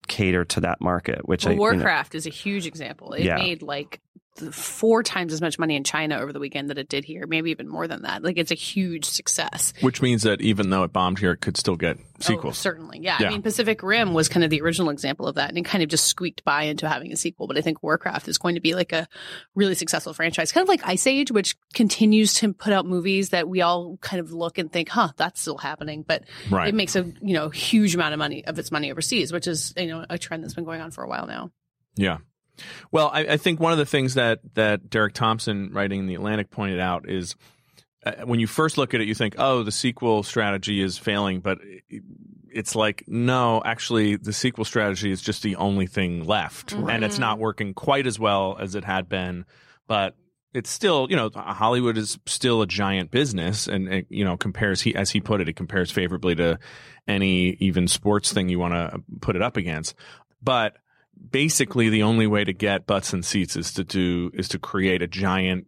[0.09, 3.12] cater to that market, which Well, I, you know- Warcraft is a huge example.
[3.12, 3.37] It Yeah.
[3.37, 4.01] made like
[4.38, 7.51] four times as much money in China over the weekend that it did here, maybe
[7.51, 8.22] even more than that.
[8.22, 9.72] Like it's a huge success.
[9.81, 12.55] Which means that even though it bombed here, it could still get oh, sequels.
[12.59, 12.99] Oh, certainly.
[13.01, 13.16] Yeah.
[13.20, 13.29] Yeah.
[13.29, 15.83] I mean, Pacific Rim was kind of the original example of that and it kind
[15.83, 17.46] of just squeaked by into having a sequel.
[17.46, 19.09] But I think Warcraft is going to be like a
[19.55, 23.49] really successful franchise, kind of like Ice Age, which continues to put out movies that
[23.49, 26.05] we all kind of look and think, huh, that's still happening.
[26.07, 26.68] But Right.
[26.68, 29.72] it makes a, you know, huge amount of money of its money overseas, which is,
[29.77, 31.51] you know, a trend that's been going on for a while now.
[31.96, 32.18] Yeah.
[32.90, 36.14] Well, I, I think one of the things that that Derek Thompson, writing in the
[36.14, 37.37] Atlantic, pointed out is
[38.05, 41.40] uh, when you first look at it, you think, "Oh, the sequel strategy is failing,"
[41.40, 41.59] but
[42.51, 47.19] it's like, no, actually, the sequel strategy is just the only thing left, and it's
[47.19, 49.45] not working quite as well as it had been.
[49.87, 50.14] But
[50.55, 54.81] it's still, you know, Hollywood is still a giant business, and it, you know, compares
[54.81, 56.59] he as he put it, it compares favorably to
[57.07, 59.95] any even sports thing you want to put it up against.
[60.42, 60.77] But
[61.31, 65.02] basically the only way to get butts and seats is to do is to create
[65.02, 65.66] a giant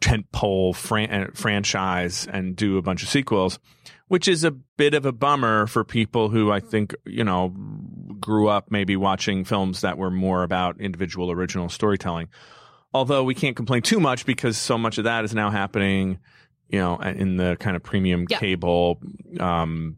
[0.00, 3.58] tentpole fran- uh, franchise and do a bunch of sequels
[4.06, 7.48] which is a bit of a bummer for people who I think you know
[8.20, 12.28] grew up maybe watching films that were more about individual original storytelling
[12.94, 16.18] although we can't complain too much because so much of that is now happening
[16.68, 18.38] you know in the kind of premium Yeah.
[18.38, 19.00] cable
[19.40, 19.96] um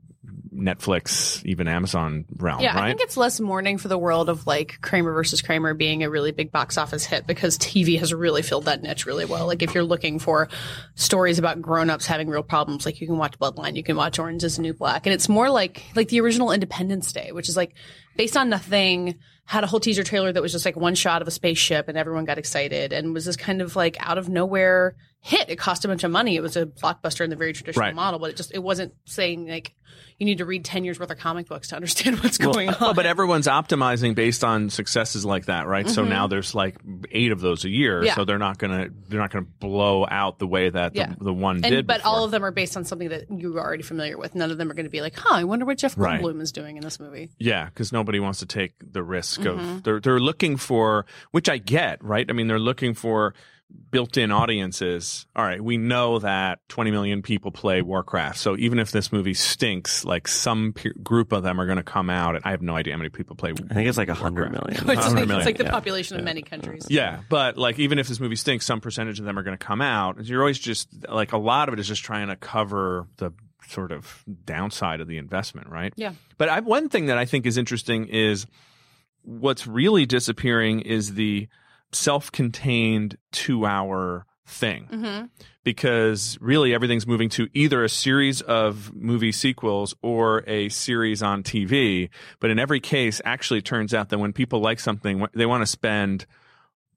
[0.54, 2.84] Netflix, even Amazon realm, Yeah, right?
[2.84, 6.10] I think it's less mourning for the world of like Kramer versus Kramer being a
[6.10, 9.46] really big box office hit because TV has really filled that niche really well.
[9.46, 10.48] Like if you're looking for
[10.94, 14.42] stories about grown-ups having real problems, like you can watch Bloodline, you can watch Orange
[14.42, 15.06] is the New Black.
[15.06, 17.74] And it's more like like the original Independence Day, which is like
[18.16, 21.28] based on nothing, had a whole teaser trailer that was just like one shot of
[21.28, 24.96] a spaceship and everyone got excited and was this kind of like out of nowhere
[25.20, 25.48] hit.
[25.50, 26.36] It cost a bunch of money.
[26.36, 27.94] It was a blockbuster in the very traditional Right.
[27.94, 29.74] model, but it just it wasn't saying like
[30.18, 32.68] you need to read 10 years worth of comic books to understand what's Well, going
[32.68, 32.76] on.
[32.80, 35.88] well, but everyone's optimizing based on successes like that, right?
[35.88, 36.08] So Mhm.
[36.08, 36.76] now there's like
[37.10, 38.14] eight of those a year, Yeah.
[38.14, 41.14] so they're not gonna they're not gonna blow out the way that Yeah.
[41.18, 41.86] the, the one and did.
[41.86, 42.12] but before.
[42.12, 44.34] all of them are based on something that you are already familiar with.
[44.34, 46.20] None of them are going to be like, "Huh, I wonder what Jeff Right.
[46.22, 49.76] Goldblum is doing in this movie." Yeah, because nobody wants to take the risk Mhm.
[49.76, 52.24] of they're they're looking for which I get, right?
[52.28, 53.34] I mean, they're looking for
[53.90, 55.26] built-in audiences.
[55.34, 59.34] All right, we know that 20 million people play Warcraft, so even if this movie
[59.34, 62.36] stinks, like some pe- group of them are going to come out.
[62.36, 63.50] And I have no idea how many people play.
[63.52, 64.86] I think it's like a hundred million.
[64.86, 65.70] Which is 100 like, million, it's like the yeah.
[65.70, 66.86] population of many countries.
[66.88, 69.64] Yeah, but like even if this movie stinks, some percentage of them are going to
[69.64, 70.24] come out.
[70.24, 73.32] You're always just like a lot of it is just trying to cover the
[73.68, 75.92] sort of downside of the investment, right?
[75.96, 76.14] Yeah.
[76.38, 78.46] But I, one thing that I think is interesting is
[79.22, 81.48] what's really disappearing is the
[81.92, 85.26] self-contained two-hour thing Mm-hmm.
[85.62, 91.44] because really everything's moving to either a series of movie sequels or a series on
[91.44, 92.08] TV.
[92.40, 95.62] But in every case, actually, it turns out that when people like something, they want
[95.62, 96.26] to spend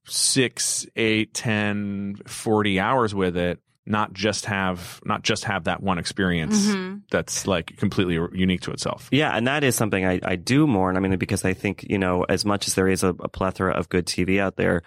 [0.06, 3.60] six, eight, ten, forty hours with it.
[3.86, 7.02] Not just have not just have that one experience Mhm.
[7.12, 9.10] that's like completely unique to itself.
[9.12, 10.96] Yeah, and that is something I, I do mourn.
[10.96, 13.74] I mean, because I think you know, as much as there is a, a plethora
[13.74, 14.84] of good TV out there,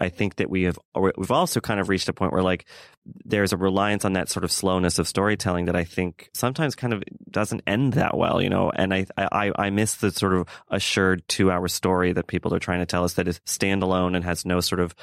[0.00, 2.64] I think that we have we've also kind of reached a point where like
[3.24, 6.92] there's a reliance on that sort of slowness of storytelling that I think sometimes kind
[6.92, 8.70] of doesn't end that well, you know.
[8.70, 12.58] And I I I miss the sort of assured two hour story that people are
[12.58, 14.94] trying to tell us that is standalone and has no sort of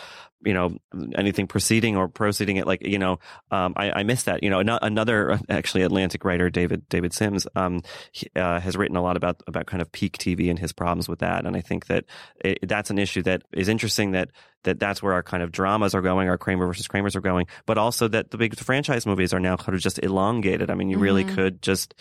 [0.45, 0.77] you know
[1.15, 3.19] anything preceding or proceeding it like you know
[3.51, 7.81] um, I, I miss that you know another actually Atlantic writer David David Sims um,
[8.11, 11.09] he, uh, has written a lot about about kind of peak TV and his problems
[11.09, 12.05] with that and I think that
[12.43, 14.29] it, that's an issue that is interesting that
[14.63, 17.47] that that's where our kind of dramas are going our Kramer versus Kramers are going
[17.65, 20.89] but also that the big franchise movies are now kind of just elongated I mean
[20.89, 21.35] you really Mhm.
[21.35, 21.93] could just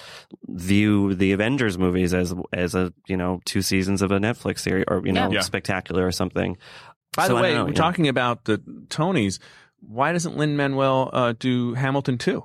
[0.49, 4.85] view the Avengers movies as as a you know two seasons of a Netflix series
[4.89, 5.41] or you know Yeah.
[5.41, 6.57] spectacular or something
[7.17, 7.75] By So the way, know, we're yeah.
[7.77, 9.39] talking about the Tonys.
[9.81, 12.45] Why doesn't Lin Manuel uh, do Hamilton too?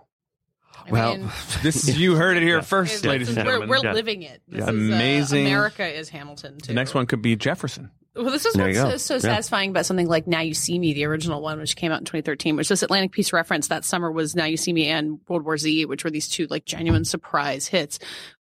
[0.90, 1.30] Well, mean-
[1.64, 2.62] this you heard it here Yeah.
[2.62, 3.70] first, It's- ladies and we're, gentlemen.
[3.70, 3.94] we're Yeah.
[3.94, 4.42] living it.
[4.48, 4.64] This Yeah.
[4.64, 5.46] is, uh, Amazing.
[5.48, 6.68] America is Hamilton too.
[6.68, 7.92] The next one could be Jefferson.
[8.16, 9.20] Well, this is There what's you so, so Yeah.
[9.20, 12.06] satisfying about something like Now You See Me, the original one, which came out in
[12.06, 15.46] 2013, which this Atlantic Piece reference that summer was Now You See Me and World
[15.46, 18.00] War Z, which were these two like genuine surprise hits.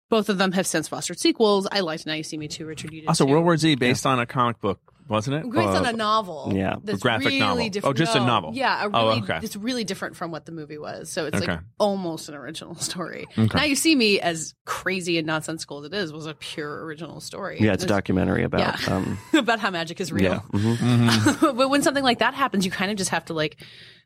[0.10, 1.68] Both of them have since fostered sequels.
[1.72, 2.92] I liked Now You See Me too, Richard.
[2.92, 3.32] You did Also, too.
[3.32, 4.80] World War Z based on a comic book,
[5.12, 5.52] wasn't it?
[5.52, 6.52] Based on a novel.
[6.56, 7.70] yeah, a that's graphic really novel.
[7.70, 8.52] different- Oh, just a novel.
[8.56, 9.40] Yeah, a Oh, okay.
[9.44, 11.12] it's really different from what the movie was.
[11.12, 11.52] So it's Okay.
[11.52, 13.28] like almost an original story.
[13.38, 13.58] Okay.
[13.58, 17.20] Now You See Me, as crazy and nonsensical as it is, was a pure original
[17.20, 17.58] story.
[17.60, 18.80] Yeah, it's a documentary about.
[18.82, 18.96] Yeah.
[18.96, 20.24] Um, about how magic is real.
[20.24, 20.40] yeah.
[20.60, 21.56] mhm.
[21.58, 23.58] but when something like that happens, you kind of just have to like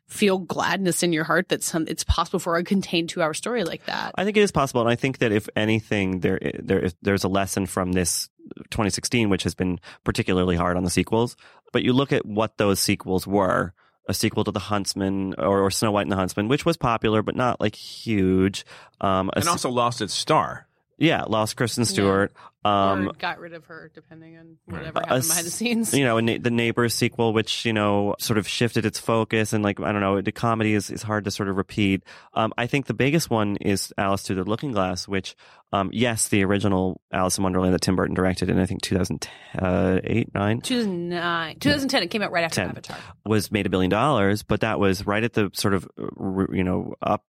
[0.06, 3.64] feel gladness in your heart that some it's possible for a contained two hour story
[3.64, 4.12] like that.
[4.14, 7.24] I think it is possible, and I think that if anything, there there is, there's
[7.24, 8.28] a lesson from this
[8.70, 11.36] 2016, which has been particularly hard on the sequels.
[11.72, 13.72] But you look at what those sequels were.
[14.08, 17.22] a sequel to The Huntsman or, or Snow White and the Huntsman, which was popular
[17.22, 18.64] but not like huge.
[19.00, 20.65] Um, a and se- also lost its star.
[20.98, 22.32] Yeah, lost Kristen Stewart.
[22.64, 25.94] Um, or got rid of her, depending on whatever happened s- behind the scenes.
[25.94, 29.62] You know, and the Neighbors sequel, which you know sort of shifted its focus, and
[29.62, 32.02] like I don't know, the comedy is, is hard to sort of repeat.
[32.34, 35.36] Um, I think the biggest one is Alice Through the Looking Glass, which,
[35.72, 40.34] um, yes, the original Alice in Wonderland that Tim Burton directed in I think 2008,
[40.34, 42.96] nine 2009, 2010, it came out right after 10 Avatar.
[43.24, 46.64] was made a billion dollars, but that was right at the sort of uh, you
[46.64, 47.24] know up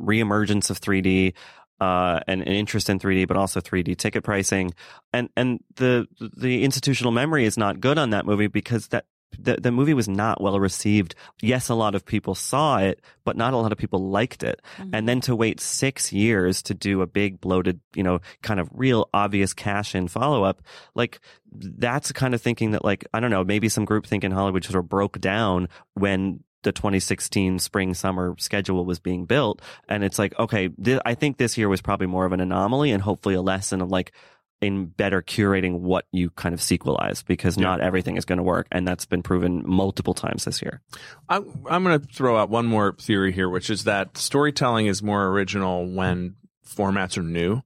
[0.00, 1.34] reemergence of 3D.
[1.80, 4.74] Uh, and an interest in 3D, but also 3D ticket pricing,
[5.12, 9.04] and and the the institutional memory is not good on that movie because that
[9.38, 11.14] the the movie was not well received.
[11.42, 14.60] Yes, a lot of people saw it, but not a lot of people liked it.
[14.92, 18.68] And then to wait six years to do a big bloated, you know, kind of
[18.72, 20.62] real obvious cash in follow up,
[20.94, 21.20] like
[21.52, 24.32] that's the kind of thinking that like I don't know, maybe some group think in
[24.32, 29.62] Hollywood sort of broke down when the 2016 spring summer schedule was being built.
[29.88, 32.90] And it's like okay th- i think this year was probably more of an anomaly
[32.90, 34.12] and hopefully a lesson of like
[34.60, 38.66] in better curating what you kind of sequelize because not everything is going to work.
[38.72, 40.80] And that's been proven multiple times this year.
[41.28, 45.02] I'm, I'm going to throw out one more theory here, which is that storytelling is
[45.02, 46.34] more original when
[46.66, 47.62] formats are new.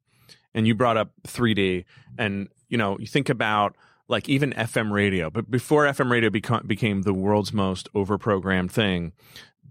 [0.55, 1.86] And you brought up 3D,
[2.18, 3.74] and you know, you think about
[4.12, 9.12] like even FM radio, but before FM radio beco- became the world's most overprogrammed thing,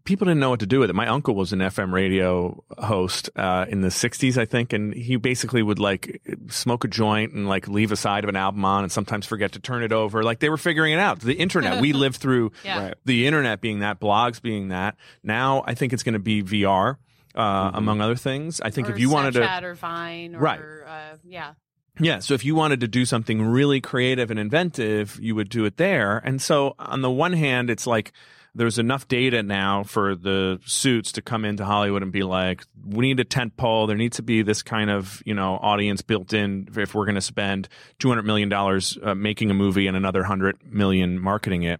[0.04, 0.94] people didn't know what to do with it.
[0.94, 5.16] My uncle was an FM radio host uh, in the 60s, I think, and he
[5.16, 8.84] basically would like smoke a joint and like leave a side of an album on
[8.84, 10.24] and sometimes forget to turn it over.
[10.24, 11.20] Like they were figuring it out.
[11.20, 12.84] The internet, we lived through Yeah.
[12.86, 12.94] Right.
[13.06, 14.96] the internet being that, blogs being that.
[15.24, 16.98] Now I think it's going to be VR.
[17.34, 20.40] Uh, Among other things, I think or if you wanted to, Snapchat or Vine, or
[20.40, 20.60] Right.
[20.60, 21.54] uh, yeah,
[22.00, 22.20] yeah.
[22.20, 25.78] So if you wanted to do something really creative and inventive, you would do it
[25.78, 26.18] there.
[26.20, 28.14] And so on the one hand, it's like
[28.54, 33.08] there's enough data now for the suits to come into Hollywood and be like, we
[33.08, 33.88] need a tent pole.
[33.88, 37.16] There needs to be this kind of, you know, audience built in if we're going
[37.16, 37.70] to spend
[38.00, 41.80] $200 million uh, making a movie and another 100 million marketing it.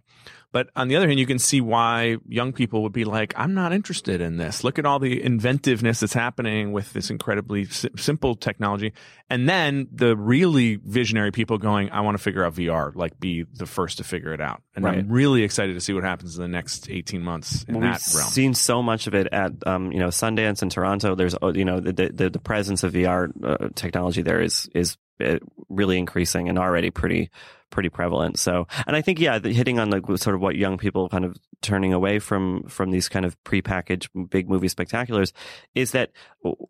[0.52, 3.54] But on the other hand, you can see why young people would be like, I'm
[3.54, 4.62] not interested in this.
[4.62, 8.92] Look at all the inventiveness that's happening with this incredibly si- simple technology.
[9.30, 13.44] And then the really visionary people going, I want to figure out VR, like be
[13.54, 14.62] the first to figure it out.
[14.76, 14.98] And Right.
[14.98, 18.02] I'm really excited to see what happens in the next 18 months in Well, that
[18.06, 18.30] we've realm.
[18.30, 21.14] seen so much of it at um, you know Sundance and Toronto.
[21.14, 24.98] There's uh, you know the the, the presence of VR uh, technology there is is
[25.22, 27.30] Uh, really increasing and already pretty
[27.70, 28.38] pretty prevalent.
[28.38, 31.36] So, and I think yeah, hitting on like sort of what young people kind of
[31.62, 35.32] turning away from from these kind of prepackaged big movie spectaculars
[35.74, 36.10] is that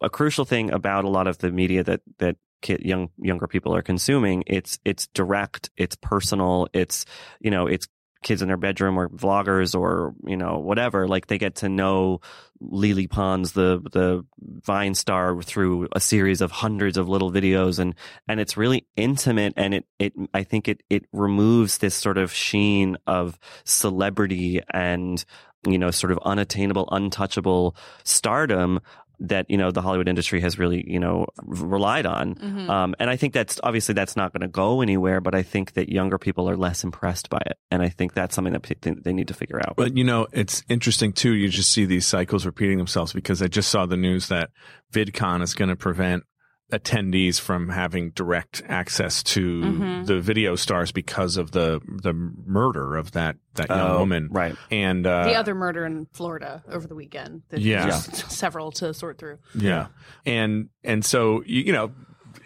[0.01, 2.37] a crucial thing about a lot of the media that that
[2.69, 7.05] young younger people are consuming it's it's direct, it's personal, it's
[7.41, 7.89] you know it's
[8.23, 12.21] kids in their bedroom or vloggers or you know whatever like they get to know
[12.61, 14.25] Lele Pons the the
[14.65, 17.95] Vine star through a series of hundreds of little videos and
[18.29, 22.33] and it's really intimate and it it I think it it removes this sort of
[22.33, 25.25] sheen of celebrity and
[25.67, 28.81] you know sort of unattainable untouchable stardom
[29.23, 32.69] that you know the Hollywood industry has really you know relied on, Mhm.
[32.69, 35.21] um, and I think that's obviously that's not going to go anywhere.
[35.21, 38.35] But I think that younger people are less impressed by it, and I think that's
[38.35, 39.77] something that pe- they need to figure out.
[39.77, 41.33] But you know, it's interesting too.
[41.35, 44.51] You just see these cycles repeating themselves because I just saw the news that
[44.93, 46.25] VidCon is going to prevent
[46.73, 50.07] attendees from having direct access to Mhm.
[50.07, 54.29] the video stars because of the the murder of that that young Oh, woman.
[54.33, 54.57] right.
[54.71, 57.43] And uh, the other murder in Florida over the weekend.
[57.51, 57.85] There's Yeah.
[57.87, 59.39] just several to sort through.
[59.55, 59.89] Yeah.
[60.25, 61.93] And and so you, you know,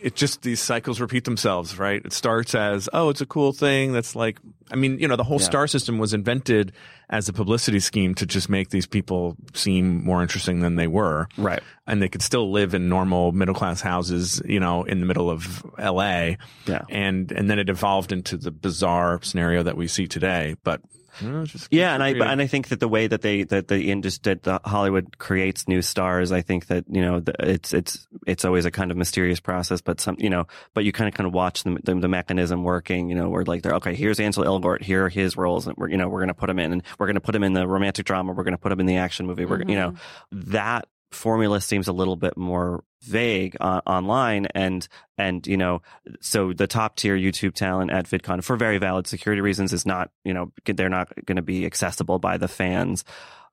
[0.02, 2.02] it just these cycles repeat themselves, right?
[2.04, 5.24] It starts as, oh, it's a cool thing that's like I mean, you know, the
[5.24, 5.46] whole Yeah.
[5.46, 6.72] star system was invented
[7.08, 11.28] as a publicity scheme to just make these people seem more interesting than they were.
[11.36, 11.62] Right.
[11.86, 15.30] And they could still live in normal middle class houses, you know, in the middle
[15.30, 16.32] of LA.
[16.66, 16.82] Yeah.
[16.88, 20.56] And and then it evolved into the bizarre scenario that we see today.
[20.64, 20.80] But
[21.20, 23.90] you just Yeah, and I and I think that the way that they that the
[23.90, 28.06] industry that the Hollywood creates new stars, I think that you know the, it's it's
[28.26, 31.14] it's always a kind of mysterious process, but some you know, but you kind of
[31.14, 33.08] kind of watch the the, the mechanism working.
[33.08, 35.88] You know, where like they're okay, here's Ansel Elgort, here are his roles, and we're
[35.88, 38.06] you know we're gonna put him in, and we're gonna put him in the romantic
[38.06, 40.52] drama, we're gonna put him in the action movie, we're you know mm-hmm.
[40.52, 45.80] that formula seems a little bit more vague uh, online and and you know
[46.20, 50.10] so the top tier youtube talent at vidcon for very valid security reasons is not
[50.24, 53.04] you know they're not going to be accessible by the fans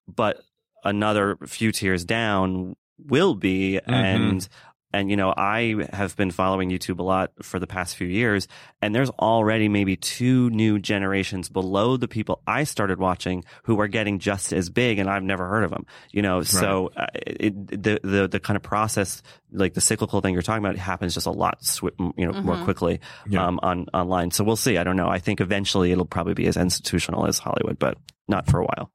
[0.07, 0.41] but
[0.83, 3.93] another few tiers down will be Mm-hmm.
[3.93, 4.47] and
[4.93, 8.47] and you know, I have been following YouTube a lot for the past few years,
[8.81, 13.87] and there's already maybe two new generations below the people I started watching who are
[13.87, 15.85] getting just as big, and I've never heard of them.
[16.11, 19.21] You know, so uh, it, the the the kind of process,
[19.51, 22.55] like the cyclical thing you're talking about, happens just a lot, swi- you know, more
[22.55, 22.63] Mhm.
[22.63, 23.45] quickly Yeah.
[23.47, 24.31] um, on online.
[24.31, 24.77] So we'll see.
[24.77, 25.09] I don't know.
[25.09, 28.91] I think eventually it'll probably be as institutional as Hollywood, but not for a while.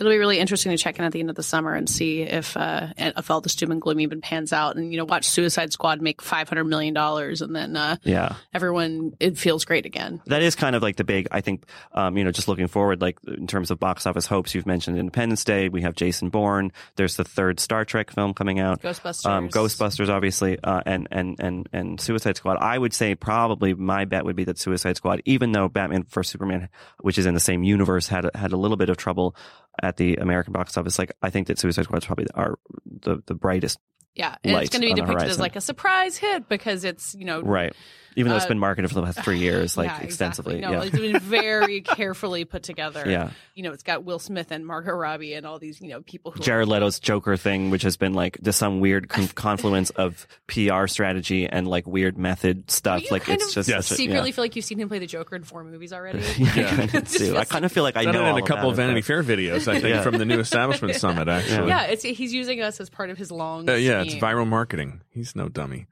[0.00, 2.22] It'll be really interesting to check in at the end of the summer and see
[2.22, 5.28] if uh, if all this doom and gloom even pans out, and you know, watch
[5.28, 8.36] Suicide Squad make five hundred million dollars, and then uh, Yeah.
[8.54, 10.22] everyone it feels great again.
[10.26, 13.00] That is kind of like the big, I think, um, you know, just looking forward,
[13.00, 15.68] like in terms of box office hopes, you've mentioned Independence Day.
[15.68, 16.72] We have Jason Bourne.
[16.96, 18.80] There's the third Star Trek film coming out.
[18.82, 19.26] Ghostbusters.
[19.26, 22.56] Um, Ghostbusters, obviously, uh, and, and, and, and Suicide Squad.
[22.58, 26.30] I would say probably my bet would be that Suicide Squad, even though Batman vs
[26.32, 26.68] Superman,
[27.00, 29.36] which is in the same universe, had, had a little bit of trouble
[29.82, 30.98] at the American box office.
[30.98, 33.78] Like, I think that Suicide Squad is probably our, the, the brightest.
[34.14, 37.24] Yeah, and it's going to be depicted as like a surprise hit because it's you
[37.24, 37.72] know Right.
[38.16, 40.56] Even though it's been marketed for the last three years, like yeah, extensively.
[40.56, 40.76] Exactly.
[40.76, 40.88] No, yeah.
[40.88, 43.04] it's been very carefully put together.
[43.08, 43.30] Yeah.
[43.54, 46.32] You know, it's got Will Smith and Margot Robbie and all these, you know, people
[46.32, 50.26] who Jared Leto's Joker thing, which has been like just some weird con- confluence of
[50.48, 53.02] PR strategy and like weird method stuff.
[53.02, 54.34] you Like kind it's of just such a- secretly yeah.
[54.34, 56.20] feel like you've seen him play the Joker in four movies already.
[56.40, 57.36] Yeah, I kind of.
[57.36, 59.68] I kind of feel like I Done know in a couple of Vanity Fair videos,
[59.68, 60.02] I think, Yeah.
[60.02, 61.68] from the New Establishment Summit, actually.
[61.68, 63.68] yeah, it's he's using us as part of his long.
[63.68, 65.00] Uh, yeah, it's viral marketing.
[65.10, 65.86] He's no dummy.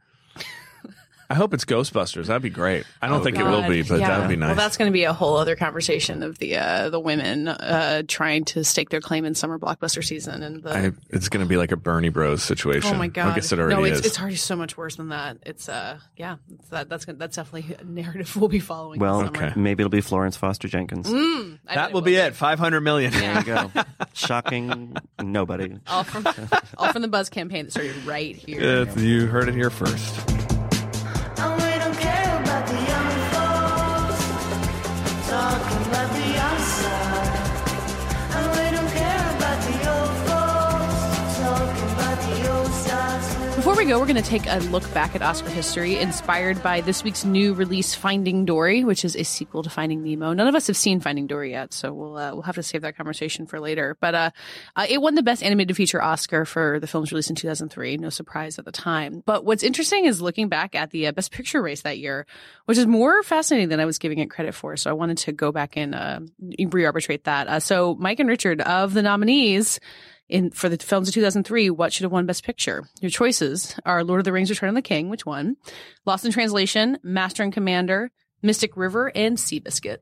[1.31, 2.26] I hope it's Ghostbusters.
[2.26, 2.87] That'd be great.
[3.03, 4.09] I don't Oh, think it will be, but Yeah.
[4.09, 4.49] that would be nice.
[4.49, 8.03] Well, that's going to be a whole other conversation of the uh, the women uh,
[8.09, 10.70] trying to stake their claim in summer blockbuster season and the.
[10.74, 12.95] I, it's going to be like a Bernie Bros situation.
[12.95, 13.33] Oh my god!
[13.33, 14.07] I guess it already no, it's, is.
[14.07, 15.37] it's already so much worse than that.
[15.45, 18.99] It's uh, yeah, it's that, that's that's definitely a narrative we'll be following.
[18.99, 19.53] Well, this summer.
[19.55, 21.11] maybe it'll be Florence Foster Jenkins.
[21.11, 22.37] Mm, that bet will be it.
[22.37, 23.12] Five hundred million.
[23.12, 23.70] There you go.
[24.14, 24.97] Shocking.
[25.22, 25.76] Nobody.
[25.89, 26.26] all from
[26.79, 28.87] all from the Buzz campaign that started right here.
[28.89, 30.38] Uh, you heard it here first.
[31.39, 31.78] Before
[43.79, 47.05] we go, we're going to take a look back at Oscar history, inspired by this
[47.05, 50.33] week's new release, Finding Dory, which is a sequel to Finding Nemo.
[50.33, 52.83] None of us have seen Finding Dory yet, so we'll uh, we'll have to save
[52.83, 53.97] that conversation for later.
[54.01, 54.31] But uh,
[54.74, 57.99] uh, it won the Best Animated Feature Oscar for the film's release in 2003.
[57.99, 59.22] No surprise at the time.
[59.24, 62.26] But what's interesting is looking back at the uh, Best Picture race that year,
[62.64, 64.76] which is more fascinating than I was giving it credit for.
[64.76, 66.18] So I wanted to go back and uh,
[66.59, 67.47] re-arbitrate that.
[67.47, 69.79] Uh, so Mike and Richard of the nominees
[70.29, 72.85] in for the films of 2003, what should have won Best Picture?
[73.01, 75.57] Your choices are Lord of the Rings: Return of the King, which won,
[76.05, 78.11] Lost in Translation, Master and Commander,
[78.43, 79.99] Mystic River, and Seabiscuit.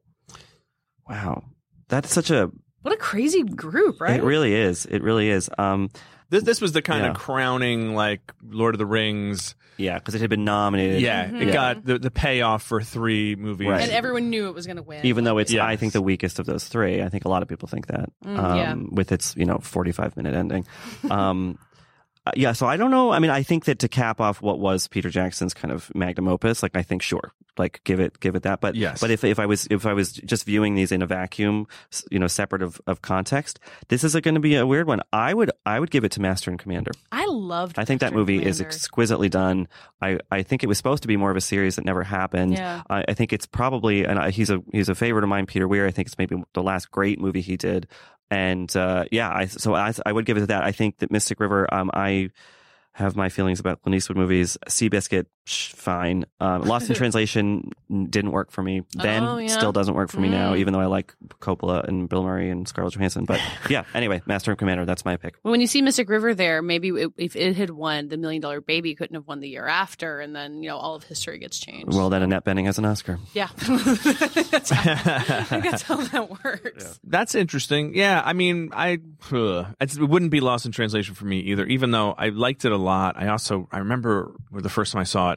[1.09, 1.45] Wow.
[1.89, 2.51] That's such a.
[2.83, 4.21] What a crazy group, right?
[4.21, 4.87] It really is.
[4.87, 5.51] It really is.
[5.59, 5.91] Um,
[6.31, 7.11] This this was the kind Yeah.
[7.11, 9.55] of crowning like Lord of the Rings.
[9.77, 11.01] yeah, because it had been nominated.
[11.03, 11.43] Yeah, Mm-hmm.
[11.43, 13.69] it got the, the payoff for three movies.
[13.69, 13.83] Right.
[13.83, 15.05] and everyone knew it was going to win.
[15.07, 15.63] Even though it's, Yes.
[15.63, 17.03] I think, the weakest of those three.
[17.03, 18.11] I think a lot of people think that.
[18.25, 18.75] Mm, um, yeah.
[18.91, 20.67] With its, you know, 45 minute ending.
[21.11, 21.59] Um,
[22.27, 23.13] uh, yeah, so I don't know.
[23.13, 26.29] I mean, I think that to cap off what was Peter Jackson's kind of magnum
[26.29, 28.61] opus, like I think sure, like give it, give it that.
[28.61, 29.01] But Yes.
[29.01, 31.67] but if if I was if I was just viewing these in a vacuum,
[32.11, 35.01] you know, separate of, of context, this is going to be a weird one.
[35.13, 36.91] I would I would give it to Master and Commander.
[37.13, 37.79] I loved.
[37.79, 39.69] I think that Master and movie is exquisitely done.
[40.03, 42.55] I, I think it was supposed to be more of a series that never happened.
[42.55, 42.83] Yeah.
[42.91, 45.69] I, I think it's probably and I, he's a he's a favorite of mine, Peter
[45.69, 45.87] Weir.
[45.87, 47.87] I think it's maybe the last great movie he did.
[48.31, 50.65] And uh, yeah, I so I, I would give it to that.
[50.65, 51.73] I think that Mystic River.
[51.73, 52.31] Um, I
[52.93, 54.57] have my feelings about Clint Eastwood movies.
[54.69, 56.27] Seabiscuit, fine.
[56.41, 57.71] Um, Lost in Translation
[58.11, 59.23] didn't work for me then.
[59.25, 59.49] Oh, yeah.
[59.49, 60.59] Still doesn't work for me now, Mm.
[60.59, 63.25] even though I like Coppola and Bill Murray and Scarlett Johansson.
[63.25, 63.41] But
[63.71, 64.85] yeah, anyway, Master and Commander.
[64.85, 65.37] That's my pick.
[65.43, 68.43] Well, when you see Mystic River there, maybe it, if it had won, the Million
[68.43, 71.39] Dollar Baby couldn't have won the year after, and then you know all of history
[71.39, 71.95] gets changed.
[71.95, 73.19] Well, then Annette Bening has an Oscar.
[73.33, 77.01] yeah, that's, how, that's how that works.
[77.05, 77.95] That's interesting.
[77.95, 78.99] Yeah, I mean, I
[79.33, 81.65] ugh, it wouldn't be lost in translation for me either.
[81.67, 85.05] Even though I liked it a lot, I also I remember the first time I
[85.05, 85.36] saw it,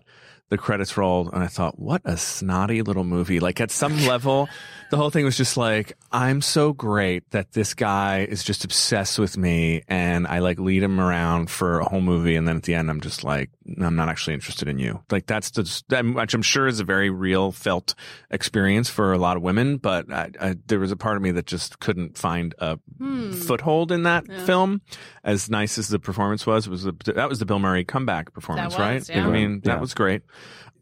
[0.50, 3.39] the credits rolled, and I thought, what a snotty little movie.
[3.39, 4.50] Like at some level,
[4.92, 9.20] the whole thing was just like, I'm so great that this guy is just obsessed
[9.20, 12.64] with me, and I like lead him around for a whole movie, and then at
[12.64, 15.04] the end, I'm just like, I'm not actually interested in you.
[15.12, 17.94] Like that's the that- which I'm sure is a very real felt
[18.32, 21.32] experience for a lot of women, but I, I, there was a part of me
[21.32, 23.32] that just couldn't find a Hmm.
[23.32, 24.82] foothold in that film.
[25.24, 28.34] As nice as the performance was, it was the, that was the Bill Murray comeback
[28.34, 29.10] performance, was, right?
[29.10, 29.28] yeah.
[29.28, 29.80] I mean, that Yeah.
[29.80, 30.24] was great.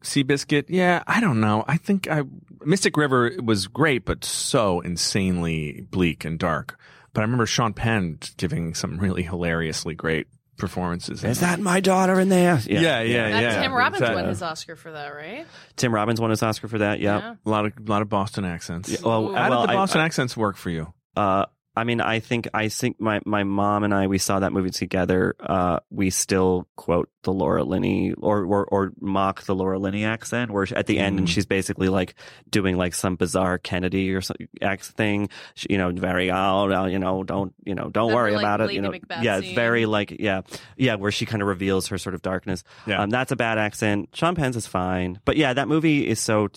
[0.03, 1.65] Seabiscuit, yeah, I don't know.
[1.67, 2.21] I think I
[2.63, 6.79] Mystic River was great, but so insanely bleak and dark.
[7.13, 10.27] But I remember Sean Penn giving some really hilariously great
[10.57, 11.23] performances.
[11.23, 12.59] Is that my daughter in there?
[12.65, 13.61] Yeah, yeah, That yeah.
[13.61, 15.45] Tim Robbins That- won his Oscar for that, right?
[15.75, 16.99] Tim Robbins won his Oscar for that.
[16.99, 17.17] Yeah.
[17.19, 17.35] Yeah.
[17.45, 18.89] A lot of a lot of Boston accents.
[18.89, 20.93] Yeah, well, How well, did the Boston I- accents work for you?
[21.15, 21.45] Uh,
[21.77, 24.71] I mean, I think I think my my mom and I we saw that movie
[24.71, 25.35] together.
[25.39, 30.49] Uh, we still quote the Laura Linney or or, or mock the Laura Linney accent,
[30.49, 32.15] where at the end and she's basically like
[32.49, 35.29] doing like some bizarre Kennedy or some X thing.
[35.53, 38.61] She, you know, very oh, you know, don't you know, don't That, worry like, about
[38.61, 38.73] it.
[38.73, 40.41] You know, Macbeth yeah, it's very like yeah,
[40.77, 42.63] yeah, where she kind of reveals her sort of darkness.
[42.87, 43.03] Yeah.
[43.03, 44.09] Um, that's a bad accent.
[44.13, 46.49] Sean Penn's is fine, but yeah, that movie is so.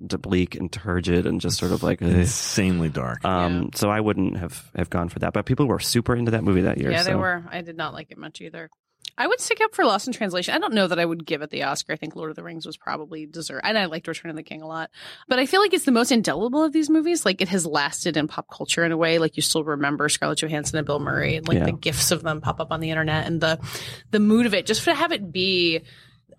[0.00, 2.08] Bleak and turgid and just sort of like ugh.
[2.08, 3.24] Insanely dark.
[3.24, 6.44] Um, so I wouldn't have, have gone for that, but people were super into that
[6.44, 6.90] movie that year.
[6.90, 7.18] Yeah, they so.
[7.18, 7.44] were.
[7.50, 8.70] I did not like it much either.
[9.20, 10.54] I would stick up for Lost in Translation.
[10.54, 11.92] I don't know that I would give it the Oscar.
[11.92, 13.62] I think Lord of the Rings was probably deserved.
[13.64, 14.90] And I liked Return of the King a lot.
[15.26, 17.24] But I feel like it's the most indelible of these movies.
[17.26, 19.18] Like it has lasted in pop culture in a way.
[19.18, 21.64] Like you still remember Scarlett Johansson and Bill Murray and like Yeah.
[21.64, 23.58] the gifts of them pop up on the internet and the
[24.12, 24.66] the mood of it.
[24.66, 25.82] Just to have it be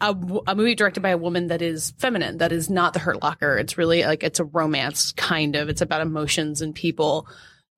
[0.02, 0.16] a,
[0.48, 3.58] a movie directed by a woman that is feminine, that is not the Hurt Locker.
[3.58, 5.70] It's really like it's a romance kind of.
[5.70, 7.28] It's about emotions and people.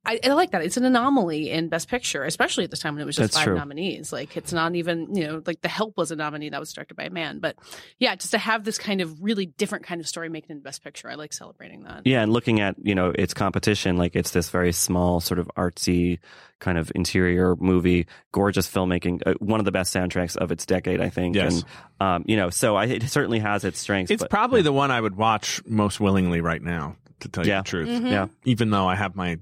[0.04, 0.64] I, I like that.
[0.64, 3.38] It's an anomaly in Best Picture, especially at this time when it was just That's
[3.38, 3.56] five true.
[3.56, 4.12] nominees.
[4.12, 6.96] Like it's not even, you know, like The Help was a nominee that was directed
[6.96, 7.38] by a man.
[7.38, 7.56] But
[8.00, 10.84] yeah, just to have this kind of really different kind of story making in Best
[10.84, 12.02] Picture, I like celebrating that.
[12.06, 15.52] Yeah, and looking at you know its competition, like it's this very small, sort of
[15.56, 16.18] artsy
[16.58, 21.00] kind of interior movie, gorgeous filmmaking, uh, one of the best soundtracks of its decade,
[21.00, 21.36] I think.
[21.36, 21.64] Yes.
[22.00, 24.10] And um, you know, so I, it certainly has its strengths.
[24.12, 27.58] It's but, probably the one I would watch most willingly right now, to tell Yeah.
[27.58, 27.90] you the truth.
[27.90, 28.08] Mm-hmm.
[28.08, 28.28] Yeah.
[28.46, 29.38] Even though I have my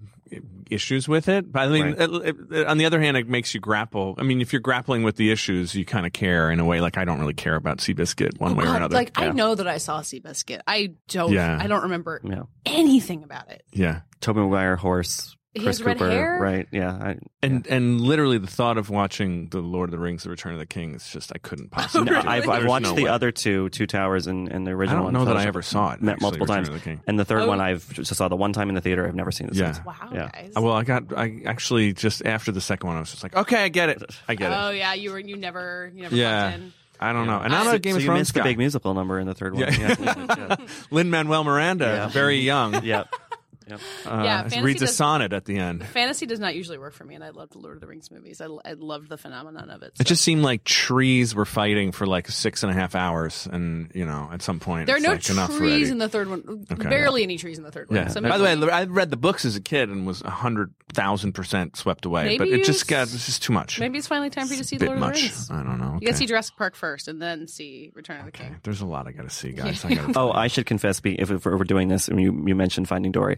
[0.70, 1.52] issues with it.
[1.52, 2.00] But I mean, Right.
[2.00, 4.16] it- it- on the other hand, it makes you grapple.
[4.18, 6.82] I mean, if you're grappling with the issues, you kind of care in a way.
[6.82, 8.94] Like I don't really care about Seabiscuit one oh, way or another.
[8.96, 10.62] like I know that I saw Seabiscuit.
[10.68, 11.32] I don't.
[11.34, 11.58] Yeah.
[11.60, 13.64] I don't remember yeah, anything about it.
[13.72, 14.02] yeah.
[14.22, 15.36] Tobey Maguire horse.
[15.56, 16.38] He Chris has red Cooper, hair?
[16.40, 16.68] right?
[16.72, 20.30] Yeah, I, And and literally the thought of watching the Lord of the Rings: The
[20.30, 22.12] Return of the King is just I couldn't possibly.
[22.12, 22.28] No, do.
[22.28, 23.10] I've, I've watched no the way.
[23.10, 24.72] other two, Two Towers, and, and the original.
[24.72, 24.98] I original.
[24.98, 26.04] don't one, know that I ever saw it.
[26.04, 27.02] Met actually, multiple Return times, of the King.
[27.08, 27.48] and the third Oh.
[27.48, 29.08] one I've just saw the one time in the theater.
[29.08, 29.72] I've never seen it Yeah.
[29.72, 29.86] since.
[29.88, 30.30] Wow, Yeah.
[30.32, 30.52] guys.
[30.56, 33.64] Well, I got I actually just after the second one, I was just like, okay,
[33.64, 34.68] I get it, I get Oh it.
[34.68, 35.20] Oh yeah, you were.
[35.20, 35.92] You never.
[35.96, 36.16] You never.
[36.16, 36.58] Yeah.
[37.00, 38.42] I don't know, and I'm I- not a Game so of you Thrones missed guy.
[38.44, 39.64] the big musical number in the third one.
[39.74, 39.96] Yeah.
[40.00, 40.56] yeah.
[40.92, 42.08] Lin Manuel Miranda, Yeah.
[42.10, 42.84] very young.
[42.84, 43.08] Yep.
[43.70, 43.80] Yep.
[44.06, 45.86] Uh, Yeah, reads a sonnet at the end.
[45.88, 48.12] Fantasy does not usually work for me, and I love the Lord of the Rings
[48.12, 48.42] movies.
[48.42, 49.94] I, I loved the phenomenon of it.
[50.00, 53.92] It just seemed like trees were fighting for like six and a half hours, and
[53.94, 56.66] you know, at some point, there are it's no like, trees in the third one.
[56.72, 56.90] Okay.
[56.90, 57.98] Barely any trees in the third one.
[57.98, 58.08] Yeah.
[58.08, 60.74] So By the way, I read the books as a kid and was a hundred
[60.94, 63.80] thousand percent swept away, Maybe but it just got it's just too much.
[63.80, 65.52] maybe it's finally time for you to see the Lord of the Rings.
[65.52, 65.98] I don't know.
[66.02, 68.58] You gotta see Jurassic Park first, and then see Return of the King.
[68.64, 69.84] There's a lot I got to see, guys.
[69.86, 72.56] I gotta Oh, I should confess, be- if, if we're doing this, and you, you
[72.56, 73.38] mentioned Finding Dory,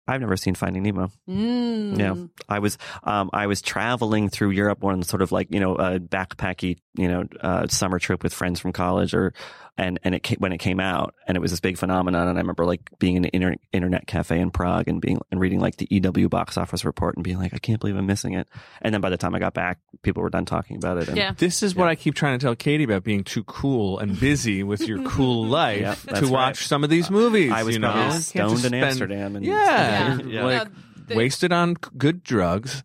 [0.11, 1.11] I've never seen Finding Nemo.
[1.29, 1.97] Mm.
[1.97, 2.15] Yeah,
[2.49, 5.99] I was um, I was traveling through Europe on sort of like you know a
[5.99, 9.33] backpacky you know uh, summer trip with friends from college or
[9.77, 12.37] and and it came, when it came out and it was this big phenomenon and
[12.37, 15.61] I remember like being in an inter- internet cafe in Prague and being and reading
[15.61, 18.49] like the EW box office report and being like I can't believe I'm missing it
[18.81, 21.15] and then by the time I got back people were done talking about it and
[21.15, 21.31] Yeah.
[21.37, 24.61] This is what I keep trying to tell Katie about being too cool and busy
[24.61, 26.57] with your cool life Yep, to that's watch right.
[26.57, 27.51] some of these movies.
[27.53, 27.91] I was you know?
[27.93, 28.23] probably You can't
[28.59, 30.00] stoned in Amsterdam and- yeah, Yeah.
[30.27, 30.67] You're, like
[31.07, 32.83] the- wasted on c- good drugs.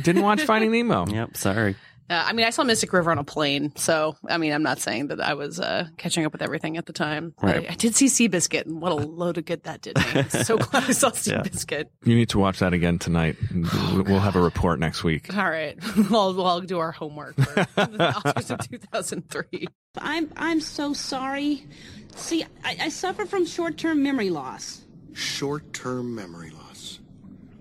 [0.00, 1.06] Didn't watch Finding Nemo.
[1.10, 1.76] yep sorry
[2.10, 4.78] Uh, I mean, I saw Mystic River on a plane, so I mean, I'm not
[4.80, 7.34] saying that I was uh, catching up with everything at the time.
[7.42, 7.68] Right.
[7.68, 10.04] I, I did see Seabiscuit, and what a load of good that did me.
[10.14, 11.42] I'm so glad I saw Yeah.
[11.42, 11.84] Seabiscuit.
[12.04, 13.36] You need to watch that again tonight.
[13.92, 15.36] We'll have a report next week.
[15.36, 15.76] All right,
[16.10, 19.66] we'll, we'll do our homework for the Oscars of 2003.
[19.98, 21.66] I'm I'm so sorry.
[22.16, 24.80] See, I, I suffer from short-term memory loss.
[25.12, 26.57] Short-term memory loss.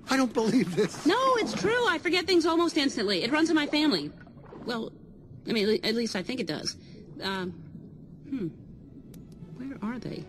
[0.09, 1.05] I don't believe this.
[1.05, 1.87] No, it's true.
[1.87, 3.23] I forget things almost instantly.
[3.23, 4.11] It runs in my family.
[4.65, 4.91] Well,
[5.47, 6.75] I mean, at least I think it does.
[7.21, 7.51] Um,
[8.29, 8.47] hmm.
[9.57, 10.23] Where are they?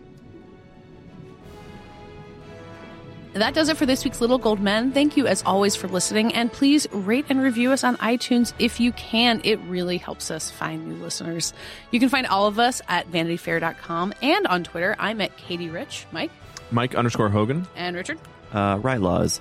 [3.33, 4.91] That does it for this week's Little Gold Men.
[4.91, 6.33] Thank you, as always, for listening.
[6.33, 9.39] And please rate and review us on iTunes if you can.
[9.43, 11.53] It really helps us find new listeners.
[11.91, 14.95] You can find all of us at vanityfair.com and on Twitter.
[14.97, 16.31] I'm at Katie Rich, Mike,
[16.71, 17.67] Mike underscore Hogan.
[17.75, 18.17] and Richard.
[18.51, 19.39] uh, right laws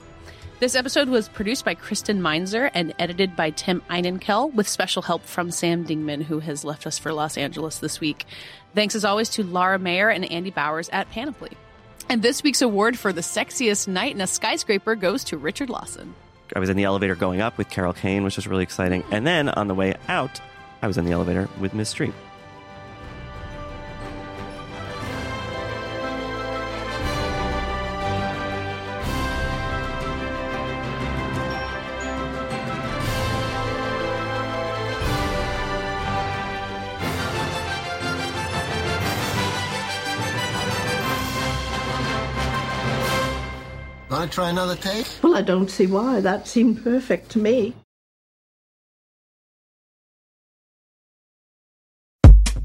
[0.60, 5.22] This episode was produced by Kristen Meinzer and edited by Tim Einenkel with special help
[5.22, 8.24] from Sam Dingman, who has left us for Los Angeles this week.
[8.74, 11.52] Thanks as always to Laura Mayer and Andy Bowers at Panoply.
[12.08, 16.12] And this week's award for the sexiest night in a skyscraper goes to Richard Lawson.
[16.56, 19.24] I was in the elevator going up with Carol Kane which was really exciting and
[19.24, 20.40] then on the way out
[20.82, 22.14] I was in the elevator with Miss Streep
[44.38, 45.04] try another take?
[45.20, 46.20] Well, I don't see why.
[46.20, 47.74] That seemed perfect to me.